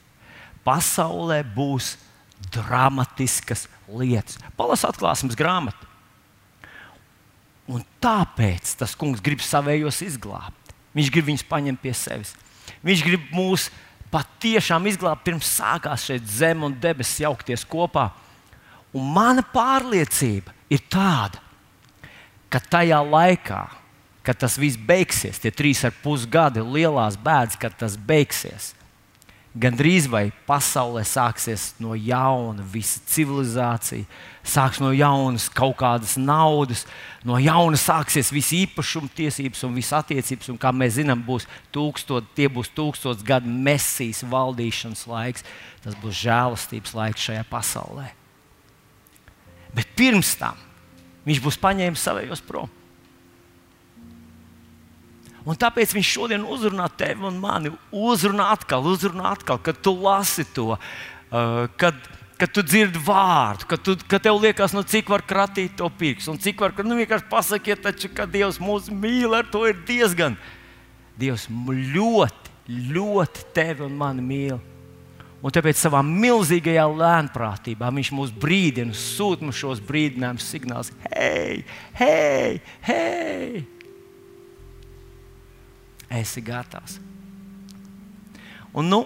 [0.63, 1.97] Pasaulē būs
[2.55, 4.39] dramatiskas lietas.
[4.55, 5.91] Palasa atklāsmes grāmatu.
[7.67, 10.75] Un tāpēc tas kungs grib savējos izglābt.
[10.95, 12.35] Viņš grib viņus paņemt pie sevis.
[12.87, 13.71] Viņš grib mūs
[14.43, 18.11] patiešām izglābt pirms sākās šeit zeme un debesis jaukties kopā.
[18.93, 21.39] Un mana pārliecība ir tāda,
[22.51, 23.63] ka tajā laikā,
[24.27, 28.73] kad tas viss beigsies, tie trīs ar pus gadi lielās bēdas, kad tas beigsies,
[29.53, 34.07] Gan drīz vai pasaulē sāksies no jauna visa civilizācija,
[34.49, 36.87] sāks no jaunas kaut kādas naudas,
[37.21, 40.49] no jauna sāksies visa īpašuma tiesības un visa attiecības.
[40.55, 45.45] Un, kā mēs zinām, būs tūkstot, tie būs tūkstots gadu mesijas valdīšanas laiks.
[45.85, 48.09] Tas būs žēlastības laiks šajā pasaulē.
[49.77, 50.57] Bet pirms tam
[51.29, 52.73] viņš būs paņēmis savējos prom.
[55.43, 57.73] Un tāpēc viņš šodien uzrunā tevi un mani.
[57.91, 61.99] Uzrunā atkal, uzrunā atkal, kad tu lasi to, uh, kad,
[62.39, 66.37] kad tu dzirdi vārdu, kad, tu, kad tev liekas, nu, cik var kratīt to pirkstu,
[66.37, 70.39] un cik var, nu, vienkārši pasakiet, taču, ka Dievs mūs mīl, ar to ir diezgan.
[71.19, 72.55] Dievs ļoti,
[72.95, 74.63] ļoti tevi un mani mīl.
[75.43, 80.95] Un tāpēc savā milzīgajā lēnprātībā viņš mūs brīdina, sūta mums šos brīdinājumus, signālus.
[81.11, 81.65] Hei,
[81.99, 83.82] hei, hei!
[86.21, 86.99] Esi gatavs.
[88.73, 89.03] Un, nu,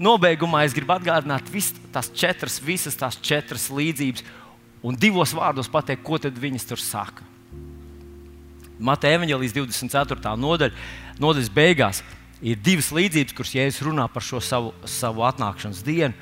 [0.00, 4.24] nobeigumā es gribu atgādināt vis, tās četras, visas tās četras līdzības,
[4.86, 7.26] un divos vārdos pateikt, ko viņas tur saka.
[8.80, 10.32] Mateja Evanģelijas 24.
[10.40, 10.72] nodaļa,
[11.20, 12.00] nodaļas beigās
[12.40, 16.16] ir divas līdzības, kuras Jēzus runā par šo savu, savu atnākšanas dienu,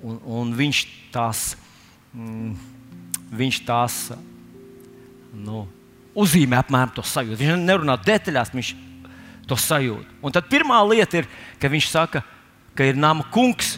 [0.00, 0.80] un, un viņš
[1.12, 1.50] tās,
[2.16, 2.54] mm,
[3.36, 3.98] viņš tās
[5.36, 5.66] nu,
[6.18, 7.36] uzzīmē apmēram to sajūtu.
[7.42, 8.72] Viņš nerunā detaļās, viņš
[9.48, 10.20] to sajūtu.
[10.22, 11.28] Un tad pirmā lieta ir,
[11.60, 12.22] ka viņš saka,
[12.76, 13.76] ka ir nama kungs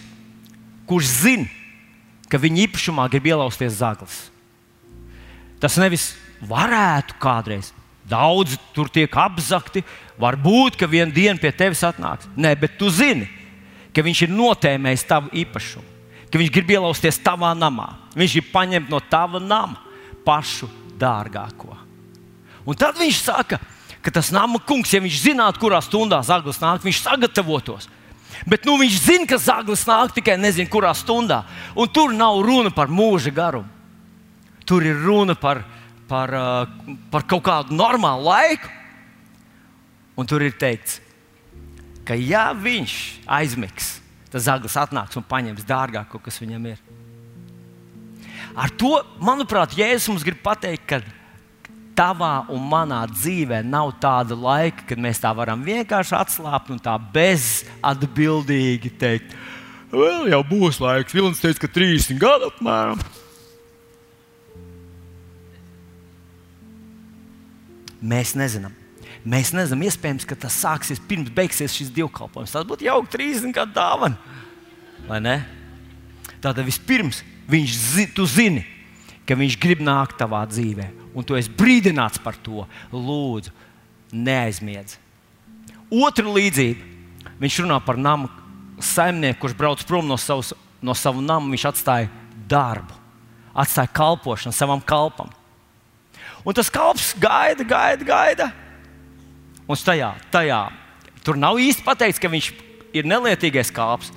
[0.90, 1.46] kurš zina,
[2.30, 4.24] ka viņa īpašumā grib ielausties zaglis.
[5.62, 7.70] Tas nevis varētu kādreiz.
[8.11, 9.85] Daudzi tur tiek apzakti.
[10.20, 12.26] Varbūt, ka vienā dienā pie tevis atnāks.
[12.35, 13.28] Nē, bet tu zini,
[13.94, 15.87] ka viņš ir notēmējis tavu īpašumu,
[16.30, 17.92] ka viņš grib ielausties tavā namā.
[18.18, 19.78] Viņš grib paņemt no tava nama
[20.26, 20.68] pašu
[21.00, 21.76] dārgāko.
[22.66, 26.80] Un tad viņš saka, ka tas nama kungs, ja viņš zinātu, kurā stundā zaglis nāk,
[26.86, 27.90] viņš sagatavotos.
[28.48, 31.42] Bet nu, viņš zina, ka zaglis nāk tikai nezinu, kurā stundā.
[31.76, 33.68] Un tur nav runa par mūža garumu.
[34.64, 35.64] Tur ir runa par,
[36.08, 38.70] par, uh, par kaut kādu normālu laiku.
[40.16, 41.00] Un tur ir teikts,
[42.04, 42.94] ka ja viņš
[43.28, 43.98] aizmigs,
[44.32, 46.80] tad zaglis atnāks un paņems dārgāko, kas viņam ir.
[48.58, 51.00] Ar to, manuprāt, Jēzus mums grib pateikt, ka
[52.00, 56.96] tavā un manā dzīvē nav tāda laika, kad mēs tā varam vienkārši atslābt un tā
[57.12, 59.34] bezatbildīgi teikt,
[59.92, 61.12] vēl jau būs laiks.
[61.12, 63.02] Vilnis teica, ka 30 gadu apmēram.
[68.00, 68.72] Mēs nezinām.
[69.20, 72.54] Mēs nezinām, iespējams, ka tas sāksies pirms beigsies šis dievkalpojums.
[72.54, 74.16] Tas būtu jauki 30 gadu dāvana.
[75.04, 75.36] Vai ne?
[76.40, 78.64] Tātad vispirms viņš zi, zini,
[79.28, 82.64] ka viņš grib nākt tavā dzīvē, un tu esi brīdināts par to.
[82.92, 83.53] Lūdzu,
[84.12, 84.99] neaizmiedz.
[85.90, 86.87] Otra līdzība.
[87.40, 88.29] Viņš runā par namu
[88.85, 91.51] saimnieku, kurš brauc prom no, savas, no sava nama.
[91.51, 92.11] Viņš atstāja
[92.51, 92.96] darbu,
[93.55, 95.33] atstāja kalpošanu savam kalpam.
[96.44, 98.51] Un tas kalps gaida, gaida, gaida.
[99.68, 100.62] Un tajā, tajā
[101.25, 102.51] tur nav īsti pateikts, ka viņš
[102.96, 104.11] ir nelietīgais kalps.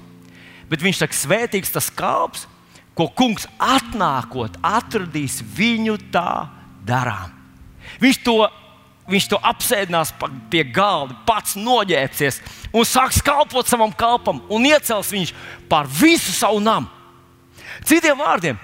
[0.71, 2.47] Bet viņš saka, svētīgs tas kalps,
[2.97, 6.47] ko kungs atnākot, atradīs viņu tā
[6.87, 7.31] darām.
[8.01, 8.35] Viņš to,
[9.11, 10.13] viņš to apsēdinās
[10.51, 12.41] pie galda, pats noģērbsies
[12.73, 15.33] un sāks kalpot savam kalpam un iecels viņš
[15.71, 16.91] par visu savu namu.
[17.87, 18.59] Citiem vārdiem,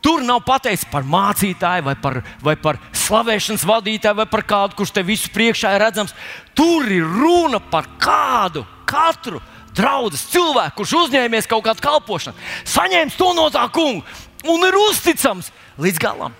[0.00, 4.94] Tur nav pateikts par mācītāju, vai par, vai par slavēšanas vadītāju, vai par kādu, kurš
[4.96, 6.14] te visu priekšā ir redzams.
[6.56, 9.42] Tur ir runa par kādu, katru
[9.76, 15.52] draugu cilvēku, kurš uzņēmies kaut kādu kalpošanu, saņēmis to no tā kunga un ir uzticams
[15.80, 16.34] līdz galam.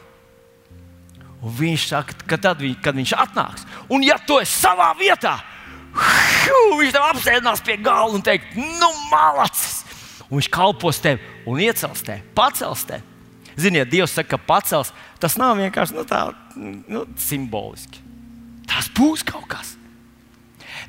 [1.40, 5.38] Un viņš saka, ka tad, viņ, kad viņš atnāks, un ja tu esi savā vietā,
[6.79, 9.81] viņš tev apsēdinās pie galda un teiks, nu, malacis!
[10.29, 13.03] Un viņš kalpos tev un iecels tevi, pacels tevi.
[13.61, 14.92] Ziniet, Dievs saka, ka pacels.
[15.20, 16.20] Tas nav vienkārši nu, tā,
[16.57, 18.00] nu, simboliski.
[18.70, 19.74] Tas būs kaut kas.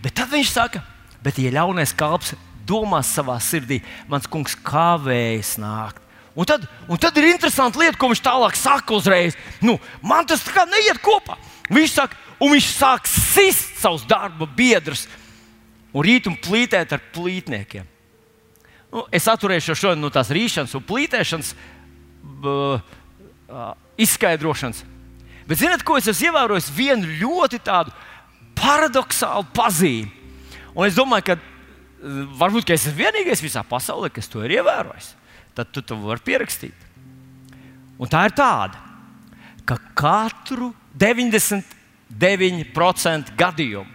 [0.03, 0.83] Bet tad viņš saka,
[1.25, 2.35] bet ja ļaunais kalps
[2.69, 6.00] domās savā sirdī, mans kungs kavējas nākt.
[6.35, 9.35] Un tad, un tad ir interesanti lieta, ko viņš tālāk saka uzreiz.
[9.59, 11.35] Nu, man tas kā neiet kopā.
[11.71, 15.07] Viņš saka, un viņš sāk sist savus darba biedrus
[15.91, 17.87] un rīt un plītēt ar plītniekiem.
[18.91, 21.53] Nu, es atturēšu šo no tās rīšanas un plītēšanas
[23.99, 24.83] izskaidrošanas.
[25.47, 26.71] Bet zināt, ko es esmu ievērojis?
[26.75, 27.91] Vienu ļoti tādu
[28.55, 30.11] paradoxālu pazīmi.
[30.71, 31.39] Un es domāju, ka
[32.39, 35.15] varbūt ka es esmu vienīgais visā pasaulē, kas to ir ievērojis.
[35.61, 36.77] Tad tu to vari pierakstīt.
[38.01, 38.81] Un tā ir tāda,
[39.69, 41.61] ka katru 99%
[43.37, 43.85] gadījumu,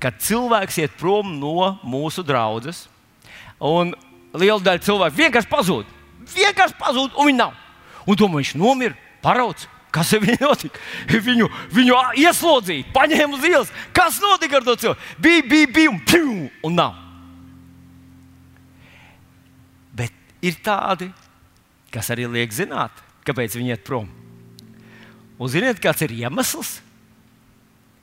[0.00, 2.88] kad cilvēks iet prom no mūsu draudzes,
[3.60, 3.92] un
[4.32, 5.84] liela daļa cilvēku vienkārši pazūd
[6.32, 7.54] vienkārši pazūd, un viņa nav.
[8.08, 9.68] Un domā, viņš nomira, parauts.
[9.94, 10.80] Kas ar viņu notika?
[11.06, 13.70] Viņu, viņu ieslodzīja, paņēma uz ielas.
[13.94, 15.12] Kas notika ar to cilvēku?
[15.22, 16.32] Bija, bija, bija un, pju,
[16.66, 16.96] un nav.
[20.44, 21.10] Ir tādi,
[21.94, 24.08] kas arī liek zināt, kāpēc viņi iet prom.
[25.38, 26.78] Un ziniet, kāds ir iemesls?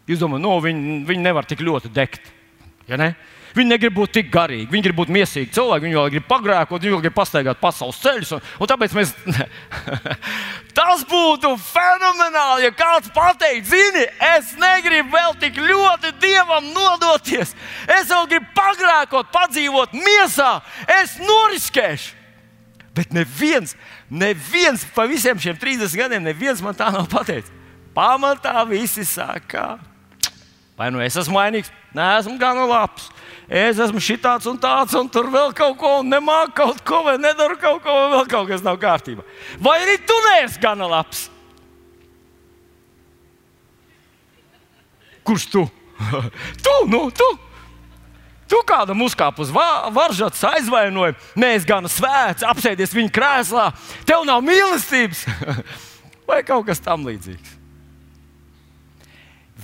[0.09, 2.25] Jūs domājat, no viņi, viņi nevar tik ļoti degt.
[2.89, 3.13] Ja ne?
[3.51, 6.93] Viņi negrib būt tik garīgi, viņi grib būt mīlīgi cilvēki, viņi vēl grib pagrēkot, viņi
[6.93, 8.31] vēl grib pastaigāt pasaules ceļus.
[8.37, 9.11] Un, un tāpēc mēs.
[10.77, 14.05] Tas būtu fenomenāli, ja kāds pateikt, zini,
[14.37, 17.51] es negribu vēl tik ļoti dievam nodoties.
[17.91, 20.53] Es vēl gribu pagrēkot, padzīvot miesā,
[21.01, 22.20] es noriskēšu.
[23.01, 23.73] Bet neviens,
[24.05, 27.49] neviens pa visiem šiem 30 gadiem, neviens man tā nav pateicis.
[27.97, 29.79] Pamatā visi saka,
[30.77, 33.09] vai nu es esmu vainīgs, neesmu gana labs
[33.51, 37.57] es esmu šitāds un tāds, un tur vēl kaut ko nemāku kaut ko, vai nedaru
[37.59, 39.25] kaut ko, vai vēl kaut kas nav kārtībā.
[39.59, 41.25] Vai arī tu neesi gana labs?
[45.27, 45.65] Kurš tu?
[46.65, 47.27] tu, nu, tu!
[48.51, 53.69] Tu kādam uzkāp uz varžas, aizvainoji, neesi gana svēts, apsēdies viņa krēslā,
[54.07, 55.23] tev nav mīlestības
[56.29, 57.53] vai kaut kas tamlīdzīgs.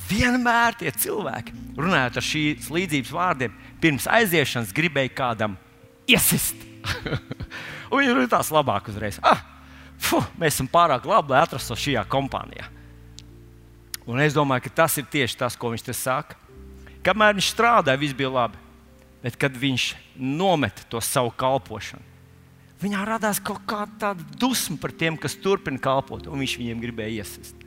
[0.07, 5.57] Vienmēr tie cilvēki, runājot ar šīs līdzības vārdiem, pirms aiziešanas gribēja kādam
[6.07, 6.55] iesist.
[7.91, 9.17] Viņi jutās labāk uzreiz.
[9.19, 9.41] Ah,
[9.99, 12.69] fu, mēs esam pārāk labi, lai atrastos šajā kompānijā.
[14.07, 16.39] Un es domāju, ka tas ir tieši tas, ko viņš te saka.
[17.03, 18.66] Kamēr viņš strādāja, viss bija labi.
[19.27, 21.99] Bet kad viņš nometa to savu kalpošanu,
[22.79, 27.65] viņā radās kaut kāda dusma par tiem, kas turpina kalpot, un viņš viņiem gribēja iesist.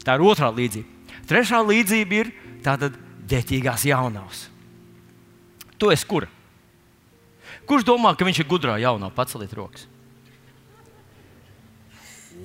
[0.00, 1.18] Tā ir otrā līdzība.
[1.28, 2.30] Trešā līdzība ir
[2.64, 2.96] tātad
[3.28, 4.46] ģētīgās jaunās.
[5.76, 6.30] Tu esi kura?
[7.68, 9.12] Kurš domā, ka viņš ir gudrā jaunā?
[9.12, 9.84] Paceliet rokas.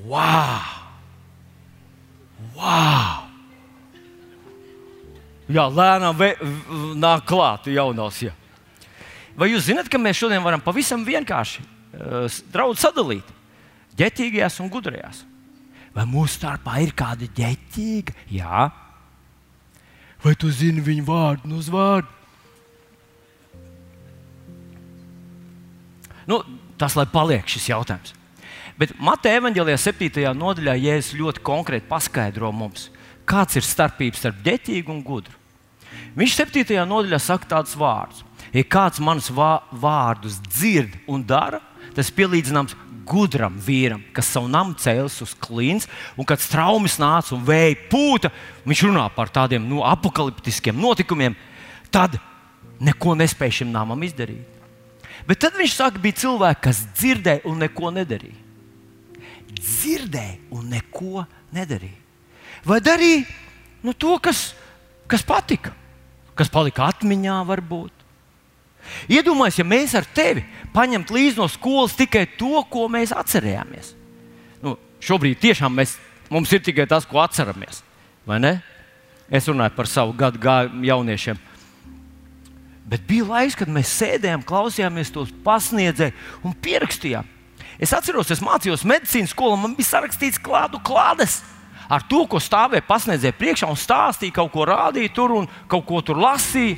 [0.04, 0.60] Wow!
[2.60, 3.32] Wow!
[5.52, 6.20] Jā, lēnām
[6.99, 8.22] nāk klāt jaunās.
[8.28, 8.36] Jā.
[9.38, 13.27] Vai jūs zināt, ka mēs šodien varam pavisam vienkārši uh, sadalīt
[13.99, 15.25] ģetīgajās un gudrajās?
[15.95, 18.15] Vai mūsu starpā ir kāda ģetīga?
[18.32, 18.69] Jā.
[20.23, 22.19] Vai tu zini viņu vārdu no vārdu?
[26.29, 26.41] Nu,
[26.79, 28.13] tas lai paliek šis jautājums.
[28.79, 30.23] Bet Mateja evanģēlijā 7.
[30.38, 32.88] nodaļā Jēzus ļoti konkrēti paskaidro mums,
[33.29, 35.36] kāds ir starpības starp ģetīgu un gudru.
[36.17, 36.79] Viņš 7.
[36.88, 38.23] nodaļā saka tādus vārdus.
[38.52, 41.62] Ja kāds manus vārdus dzird un dara,
[41.95, 42.76] tas pielīdzināms
[43.08, 45.88] gudram vīram, kas savu namu cēlis uz klīns,
[46.20, 48.32] un kad traumas nāca un vēja pūta,
[48.68, 51.36] viņš runā par tādiem nu, apakaliptiskiem notikumiem,
[51.91, 52.20] tad
[52.82, 54.60] neko nespēja šim namam izdarīt.
[55.28, 58.39] Bet tad viņš saka, bija cilvēki, kas dzirdēja un neko nedarīja.
[59.52, 61.99] Dzirdēja un neko nedarīja.
[62.66, 63.26] Vai darīja
[63.86, 64.52] nu, to, kas,
[65.10, 65.74] kas patika,
[66.38, 68.01] kas palika atmiņā, varbūt.
[69.11, 73.93] Iedomājieties, ja mēs ar tevi paņemtu līdzi no skolas tikai to, ko mēs atcerējāmies.
[74.63, 75.97] Nu, šobrīd tiešām mēs,
[76.32, 77.84] mums ir tikai tas, ko atceramies.
[79.32, 80.41] Es runāju par savu gadu
[80.84, 81.39] jauniešiem.
[82.91, 87.27] Bet bija laiks, kad mēs sēdējām, klausījāmies tos pasniedzēju un pierakstījām.
[87.82, 91.39] Es atceros, es mācījos medicīnas skolā, man bija sarakstīts klādu klādes.
[91.91, 96.01] Ar to, ko stāvēja pasniedzēja priekšā un stāstīja, kaut ko rādīja tur un kaut ko
[96.05, 96.77] tur lasīja.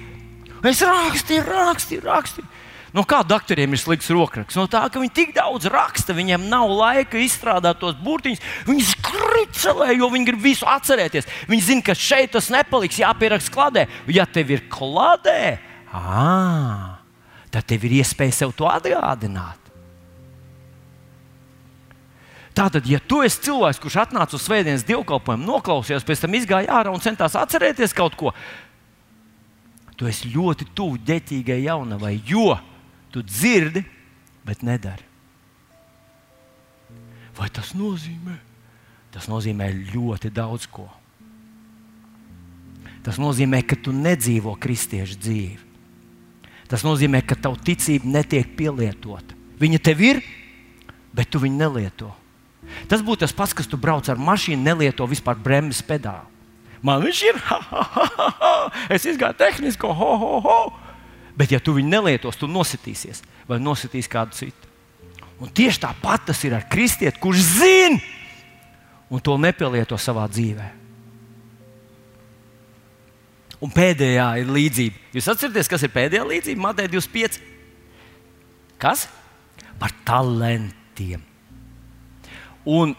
[0.64, 2.47] Es rakstīju, rakstīju, rakstīju.
[2.93, 4.57] No kā doktoriem ir slikts rokraksts?
[4.57, 8.43] No tā, ka viņi tik daudz raksta, viņiem nav laika izstrādāt tos burtiņus.
[8.68, 11.26] Viņi skricelē, jo viņi grib visu atcerēties.
[11.49, 13.88] Viņi zina, ka šeit tas nepaliks, jāpieraksta kladē.
[14.14, 15.57] Ja tev ir kladē,
[15.89, 17.01] ah,
[17.49, 19.57] tad tev ir iespēja sev to atgādināt.
[22.53, 26.93] Tātad, ja tu esi cilvēks, kurš atnāca uz svētdienas dievkalpojumu, noklausījās, pēc tam izgāja ārā
[26.93, 28.36] un centās atcerēties kaut ko,
[29.97, 32.53] tu esi ļoti tuvu ģetīgai jaunavai, jo
[33.13, 33.83] tu dzirdi,
[34.45, 35.05] bet nedari.
[37.37, 38.35] Vai tas nozīmē?
[39.13, 40.87] Tas nozīmē ļoti daudz ko.
[43.03, 45.71] Tas nozīmē, ka tu nedzīvo kristiešu dzīvi.
[46.71, 49.35] Tas nozīmē, ka tava ticība netiek pielietota.
[49.59, 50.21] Viņa tev ir,
[51.13, 52.09] bet tu viņu nelieto.
[52.89, 56.32] Tas būtu tas pats, kas tu brauc ar mašīnu, nelieto vispār bremzes pedāli.
[56.84, 58.53] Man viņš ir, ha, ha, ha, ha.
[58.91, 60.57] es izgāju tehnisko, ho, ho, ho.
[61.39, 64.69] Bet, ja tu viņu nelietos, tu nositīsies vai nositīs kādu citu.
[65.41, 67.99] Un tieši tāpat tas ir ar kristieti, kurš zina
[69.09, 70.69] un to nepielieto savā dzīvē.
[73.63, 75.01] Un pēdējā ir līdzība.
[75.15, 76.63] Jūs atceraties, kas ir pēdējā līdzība?
[76.65, 77.39] Matei 25.
[78.81, 79.05] Kas?
[79.79, 81.23] Par talantiem.
[82.67, 82.91] Un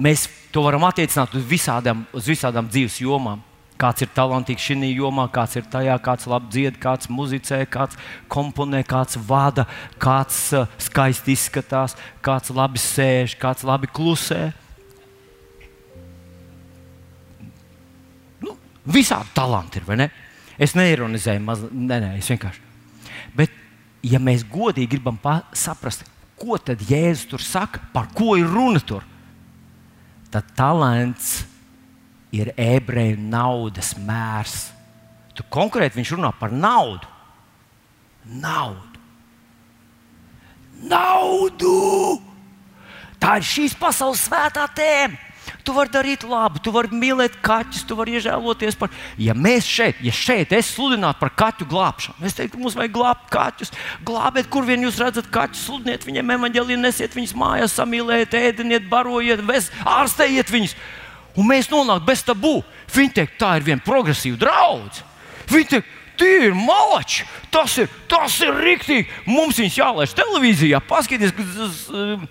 [0.00, 3.44] mēs to varam attiecināt uz visādām, uz visādām dzīves jomām.
[3.80, 7.96] Kāds ir talantīgs šajā jomā, kāds ir tajā, kāds labi dzied, kāds muzicē, kāds
[8.28, 9.64] komponē, kāds vada,
[9.96, 14.50] kāds uh, skaisti izskatās, kāds labi sēž, kāds labi klusē.
[18.44, 18.52] Nu,
[18.84, 20.10] visādi talanti ir, vai ne?
[20.60, 22.60] Es neironizēju, maz, nē, nē, es vienkārši.
[23.32, 23.54] Bet,
[24.04, 25.16] ja mēs godīgi gribam
[25.56, 26.04] saprast,
[26.36, 29.08] ko tad Jēzus tur saka, par ko ir runa tur,
[30.30, 31.40] tad talants
[32.34, 34.70] ir ebreju naudas mērs.
[35.34, 37.08] Tu konkrēti viņš runā par naudu.
[38.24, 39.00] Naudu.
[40.90, 42.20] Naudu!
[43.20, 45.29] Tā ir šīs pasaules svētā tēma.
[45.70, 48.90] Tu vari darīt labu, tu vari mīlēt kaķus, tu vari iežēloties par.
[49.22, 53.28] Ja mēs šeit, ja šeit es sludinātu par kaķu glābšanu, es teiktu, mums vajag glābt
[53.30, 53.70] kaķus.
[54.02, 59.44] Glābiet, kur vien jūs redzat kaķus, sludiniet viņiem evaņģēliju, nesiet viņus mājās, samīlējiet, ēdiniet, barojiet,
[59.86, 60.74] ārstējiet viņus.
[61.38, 62.56] Un mēs nonākam bez tabū.
[62.90, 65.06] Viņi teikt, tā ir viena progresīva draudzene.
[65.54, 65.94] Viņi teikt,
[66.26, 67.26] ir malači.
[67.52, 69.08] Tas ir, tas ir rīktīgi.
[69.28, 71.88] Mums viņus jālaiž televīzijā, paskatieties,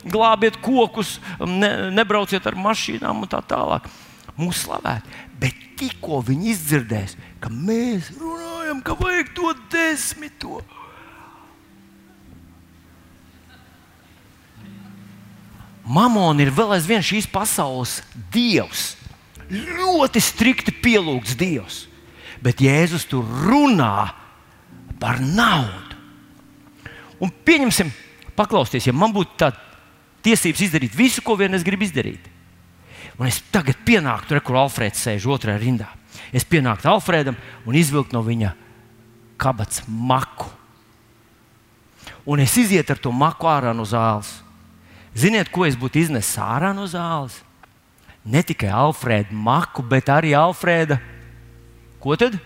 [0.10, 3.90] glābiet kokus, ne, nebrauciet ar mašīnām un tā tālāk.
[4.40, 5.08] Mūsu slavēt.
[5.40, 10.62] Bet tikko viņi izdzirdēs, ka mēs runājam, ka vajag to desmito.
[15.90, 18.00] Mamona ir vēl aizvien šīs pasaules
[18.32, 18.94] dievs.
[19.50, 21.89] Ļoti strikti pielūgts dievs.
[22.44, 24.10] Bet Jēzus tur runā
[25.00, 25.98] par naudu.
[27.20, 27.90] Un pieņemsim,
[28.38, 29.60] paklausieties, ja man būtu tāda
[30.24, 32.30] tiesības izdarīt visu, ko vien es gribu izdarīt.
[33.20, 35.90] Un es tagad pienāktu, re, kur Alfrēds sēž otrajā rindā.
[36.32, 37.36] Es pienāktu Alfrēdam
[37.68, 38.54] un izvilktu no viņa
[39.40, 40.48] kabatas maku.
[42.30, 44.32] Un es izietu ar to maku ārā no zāles.
[45.18, 47.42] Ziniet, ko es būtu iznesis ārā no zāles?
[48.24, 51.00] Ne tikai Alfrēda maku, bet arī Alfrēda.
[52.00, 52.38] Ko tad?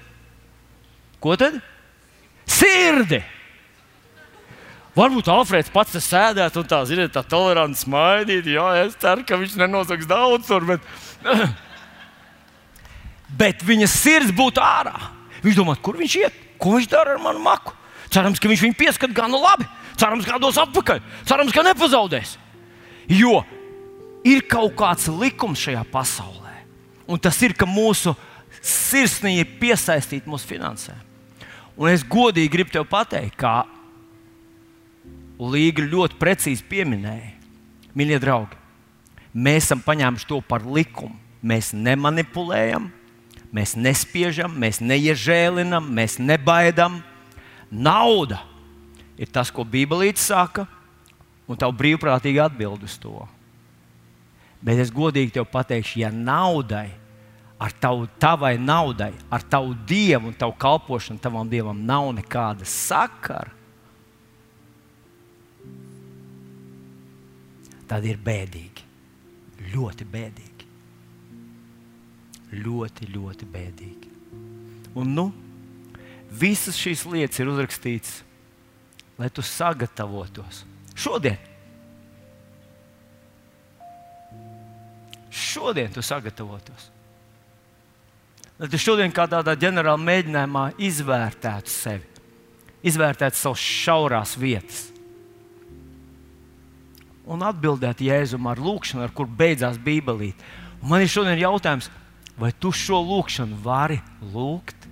[1.22, 1.60] Ko tad?
[2.49, 3.22] Sirdi!
[4.93, 8.51] Varbūt Alfrēds pats sēdētu un tā, ziniet, tā toleranti smaidīt.
[8.54, 10.84] Jā, es ceru, ka viņš nenosaks daudz tur, bet,
[13.41, 14.93] bet viņa sirds būtu ārā.
[15.41, 17.74] Viņš domā, kur viņš iet, ko viņš dara ar manu maku.
[18.14, 19.66] Cerams, ka viņš viņu pieskat gan labi.
[19.97, 21.01] Cerams, ka dos atpakaļ.
[21.26, 22.38] Cerams, ka nepazaudēs.
[23.10, 23.41] Jo
[24.24, 26.54] ir kaut kāds likums šajā pasaulē.
[27.10, 28.14] Un tas ir, ka mūsu
[28.62, 30.99] sirsnīgi ir piesaistīta mūsu finansēm.
[31.80, 33.64] Un es godīgi gribu te pateikt, ka
[35.43, 37.32] Līga ļoti precīzi pieminēja,
[37.97, 38.58] mīļie draugi,
[39.34, 41.18] mēs esam paņēmuši to par likumu.
[41.43, 42.86] Mēs nemanipulējam,
[43.51, 47.01] mēs nespiežam, mēs neiežēlinam, mēs nebaidām.
[47.68, 48.39] Nauda
[49.20, 50.64] ir tas, ko Bībelīte saka,
[51.49, 53.26] un tev brīvprātīgi atbild uz to.
[54.64, 56.93] Bet es godīgi tev pateikšu, ja naudai,
[57.64, 63.53] ar tavu, tavai naudai, ar tavu dievu un tavu kalpošanu tavam dievam nav nekāda sakara,
[67.88, 68.89] tad ir bēdīgi.
[69.74, 70.68] Ļoti bēdīgi.
[72.66, 74.11] Ļoti, ļoti bēdīgi.
[74.99, 75.26] Un nu,
[76.30, 78.20] visas šīs lietas ir uzrakstītas,
[79.18, 80.66] lai tu sagatavotos
[80.99, 81.39] šodien.
[85.34, 86.93] Šodien tu sagatavotos.
[88.62, 92.26] Lai tu šodien kā tādā ģenerāla mēģinājumā izvērtētu sevi,
[92.86, 94.93] izvērtētu savas šaurās vietas
[97.24, 100.39] un atbildēt Jēzum ar lūkšanu, ar kur beidzās Bībelīte.
[100.84, 101.89] Man ir šodien jautājums,
[102.39, 104.01] vai tu šo lūkšanu vari
[104.34, 104.89] lūgt?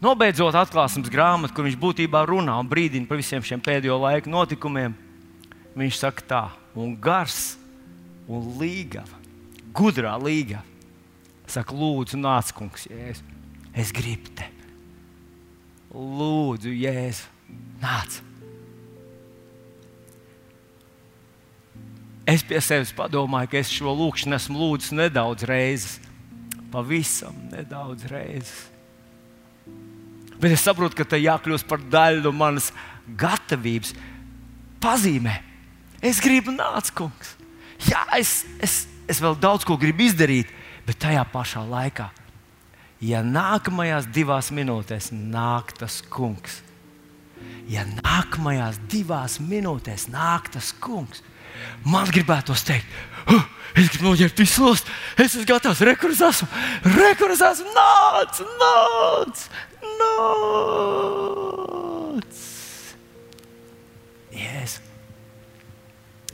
[0.00, 4.96] Nobeidzot atklāsmes grāmatu, kur viņš būtībā runā un brīdina par visiem šiem pēdējo laiku notikumiem,
[5.76, 7.58] viņš saka tā, un gars
[8.30, 9.20] un līgava,
[9.76, 10.69] gudrā līgava.
[11.50, 13.26] Saka, lūdzu, nāc, kungs, jēzu.
[13.74, 14.68] Es gribu tevi.
[15.90, 17.26] Lūdzu, jēzu,
[17.82, 18.20] nāc.
[22.30, 25.98] Es pie sevis padomāju, ka es šo lūkšanu esmu lūdzis nedaudz reizes.
[26.70, 28.68] Pavisam nedaudz reizes.
[30.40, 32.70] Bet es saprotu, ka tai jākļūst par daļu no manas
[33.18, 33.92] gatavības,
[34.80, 35.34] pazīmē.
[36.00, 37.34] Es gribu nākt, kungs.
[37.90, 40.48] Jā, es, es, es vēl daudz ko gribu izdarīt,
[40.86, 42.10] bet tajā pašā laikā,
[43.00, 46.60] ja nākamajās divās minūtēs nāk tas kungs,
[47.70, 51.24] ja nākamajās divās minūtēs nāk tas kungs,
[51.84, 52.86] Man gribētos teikt,
[53.26, 53.44] huh,
[53.78, 56.48] es gribu noģērbt visu nost, es esmu gatavs, rekurors esmu,
[56.96, 59.36] rekurors esmu, nāc, nāc,
[60.00, 61.30] nāc.
[64.40, 64.72] Jēs.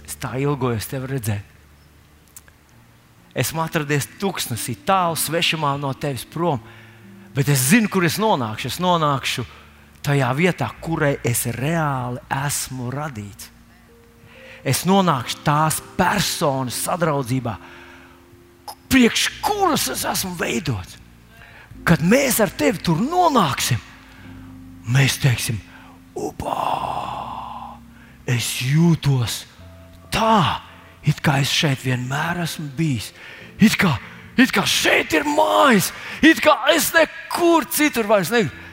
[0.07, 1.56] Es tā ilgojos tevi redzēt.
[3.37, 6.63] Esmu atradies tuksnesī, tālu svešumā no tevis prom,
[7.37, 8.71] bet es zinu, kur es nonākšu.
[8.73, 9.45] Es nonākšu
[10.07, 13.53] tajā vietā, kurai es reāli esmu radīts
[14.67, 17.55] es nonākšu tās personas sadraudzībā,
[18.91, 20.99] priekš kuras es esmu veidots.
[21.87, 23.79] Kad mēs ar tevi tur nonāksim,
[24.91, 25.61] mēs teiksim,
[26.19, 26.57] upā,
[28.27, 29.45] es jūtos
[30.11, 30.66] tā,
[31.07, 33.13] it kā es šeit vienmēr esmu bijis.
[33.63, 33.95] It kā,
[34.37, 38.65] it kā šeit ir mājas, it kā es nekur citur vairs negribu.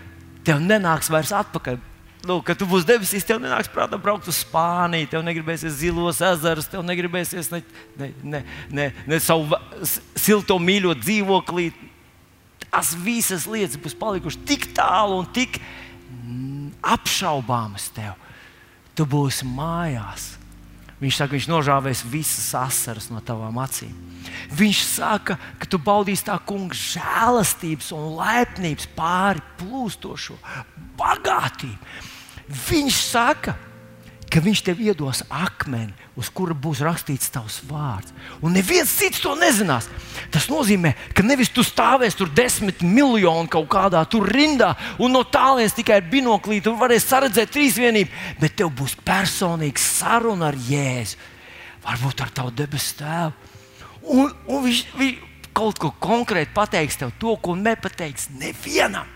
[0.43, 1.79] Tev nenāks vairs atpakaļ
[2.27, 6.69] nu, kad tu būsi debesīs, tev nenāks prātā braukt uz Spāniju, tev negribēsies zilos ezerus,
[6.71, 7.59] tev negribēsies ne,
[7.99, 9.59] ne, ne, ne, ne savu
[10.15, 11.69] silto mīļo dzīvoklī.
[12.63, 15.59] Tās visas lietas būs palikušas tik tālu un tik
[16.93, 18.15] apšaubāmas tev.
[18.97, 20.33] Tu būsi mājās.
[21.03, 23.91] Viņš saka, viņš nožāvēs visas asaras no tavām acīm.
[24.55, 30.37] Viņš saka, ka tu baudīsi tā kunga žēlastības un laipnības pāri plūstošo
[30.99, 31.75] bagātību.
[32.69, 33.72] Viņš saka, ka
[34.41, 38.13] viņš tev iedos akmeni, uz kura būs rakstīts tavs vārds.
[38.41, 39.89] Un neviens cits to nezinās.
[40.33, 45.21] Tas nozīmē, ka nevis tu stāvēsi tur desmit miljonu kaut kādā tur rindā, un no
[45.27, 51.29] tālienes tikai ar binoklī tu varēsi redzēt trīsvienību, bet tev būs personīga saruna ar Jēzu.
[51.83, 53.33] varbūt ar tavu debesu tēvu.
[54.03, 55.21] Un, un viņš, viņš
[55.53, 59.07] kaut ko konkrēti pateiks tev, to, ko nepateiks nevienam.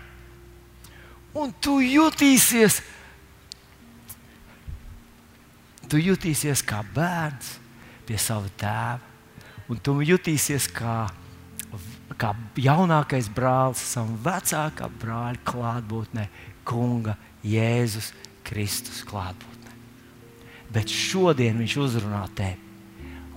[1.38, 2.80] Un tu jutīsies,
[5.90, 7.56] tu jutīsies kā bērns
[8.08, 9.00] pie sava tēva,
[9.68, 11.08] un tu jutīsies kā,
[12.20, 16.28] kā jaunākais brālis, savam vecākā brāļa klātbūtnē,
[16.68, 18.12] Kunga Jēzus
[18.44, 19.76] Kristus klātbūtnē.
[20.72, 22.68] Bet šodien viņš uzrunā tevi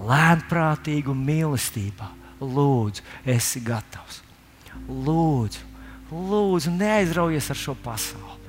[0.01, 2.09] lēnprātīgi un mīlestībā.
[2.41, 4.21] Lūdzu, esi gatavs.
[4.89, 5.61] Lūdzu,
[6.09, 8.39] lūdzu neaizraujies ar šo pasauli.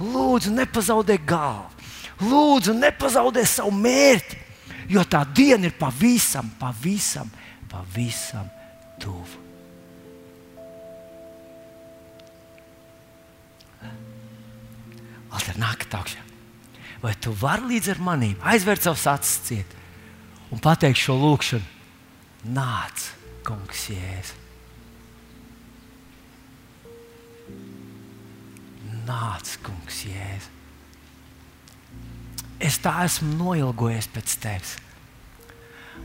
[0.00, 1.73] Lūdzu, nepazaudē galvu.
[2.22, 4.38] Lūdzu, nepazaudē savu mērķi,
[4.94, 7.30] jo tā diena ir pavisam, pavisam,
[7.70, 8.46] pavisam
[9.02, 9.42] tuvu.
[15.34, 16.20] Alter, nāk tālāk.
[17.02, 19.74] Vai tu vari līdz ar maniem aizvērt savus acis ciet
[20.54, 21.66] un pateikt šo lūkšanu?
[22.54, 23.10] Nāc,
[23.44, 24.40] kungs, jēzus.
[29.04, 30.53] Nāc, kungs, jēzus.
[32.64, 34.78] Es tā esmu noilgojies pēc tevis.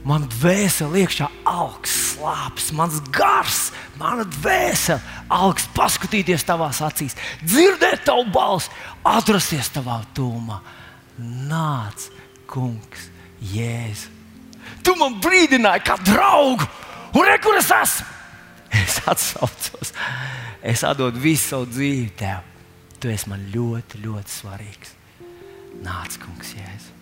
[0.08, 5.00] Man dvēsele iekšā augsts, slāpes, mans gars, mana dvēsele
[5.34, 8.72] augsts, paskatīties tavās acīs, dzirdēt tavu balsi,
[9.08, 10.62] atrasties tavā tūmā.
[11.20, 12.08] Nāc,
[12.48, 13.10] kungs,
[13.44, 14.08] jēzus.
[14.86, 16.68] Tu man brīdināji kā draugu,
[17.16, 18.08] un re, kur es esmu?
[18.80, 19.92] Es atsaucos,
[20.62, 22.46] es atdodu visu savu dzīvi tev.
[23.02, 24.99] Tu esi man ļoti, ļoti svarīgs.
[25.84, 26.99] Nāc, kungs, jēzus.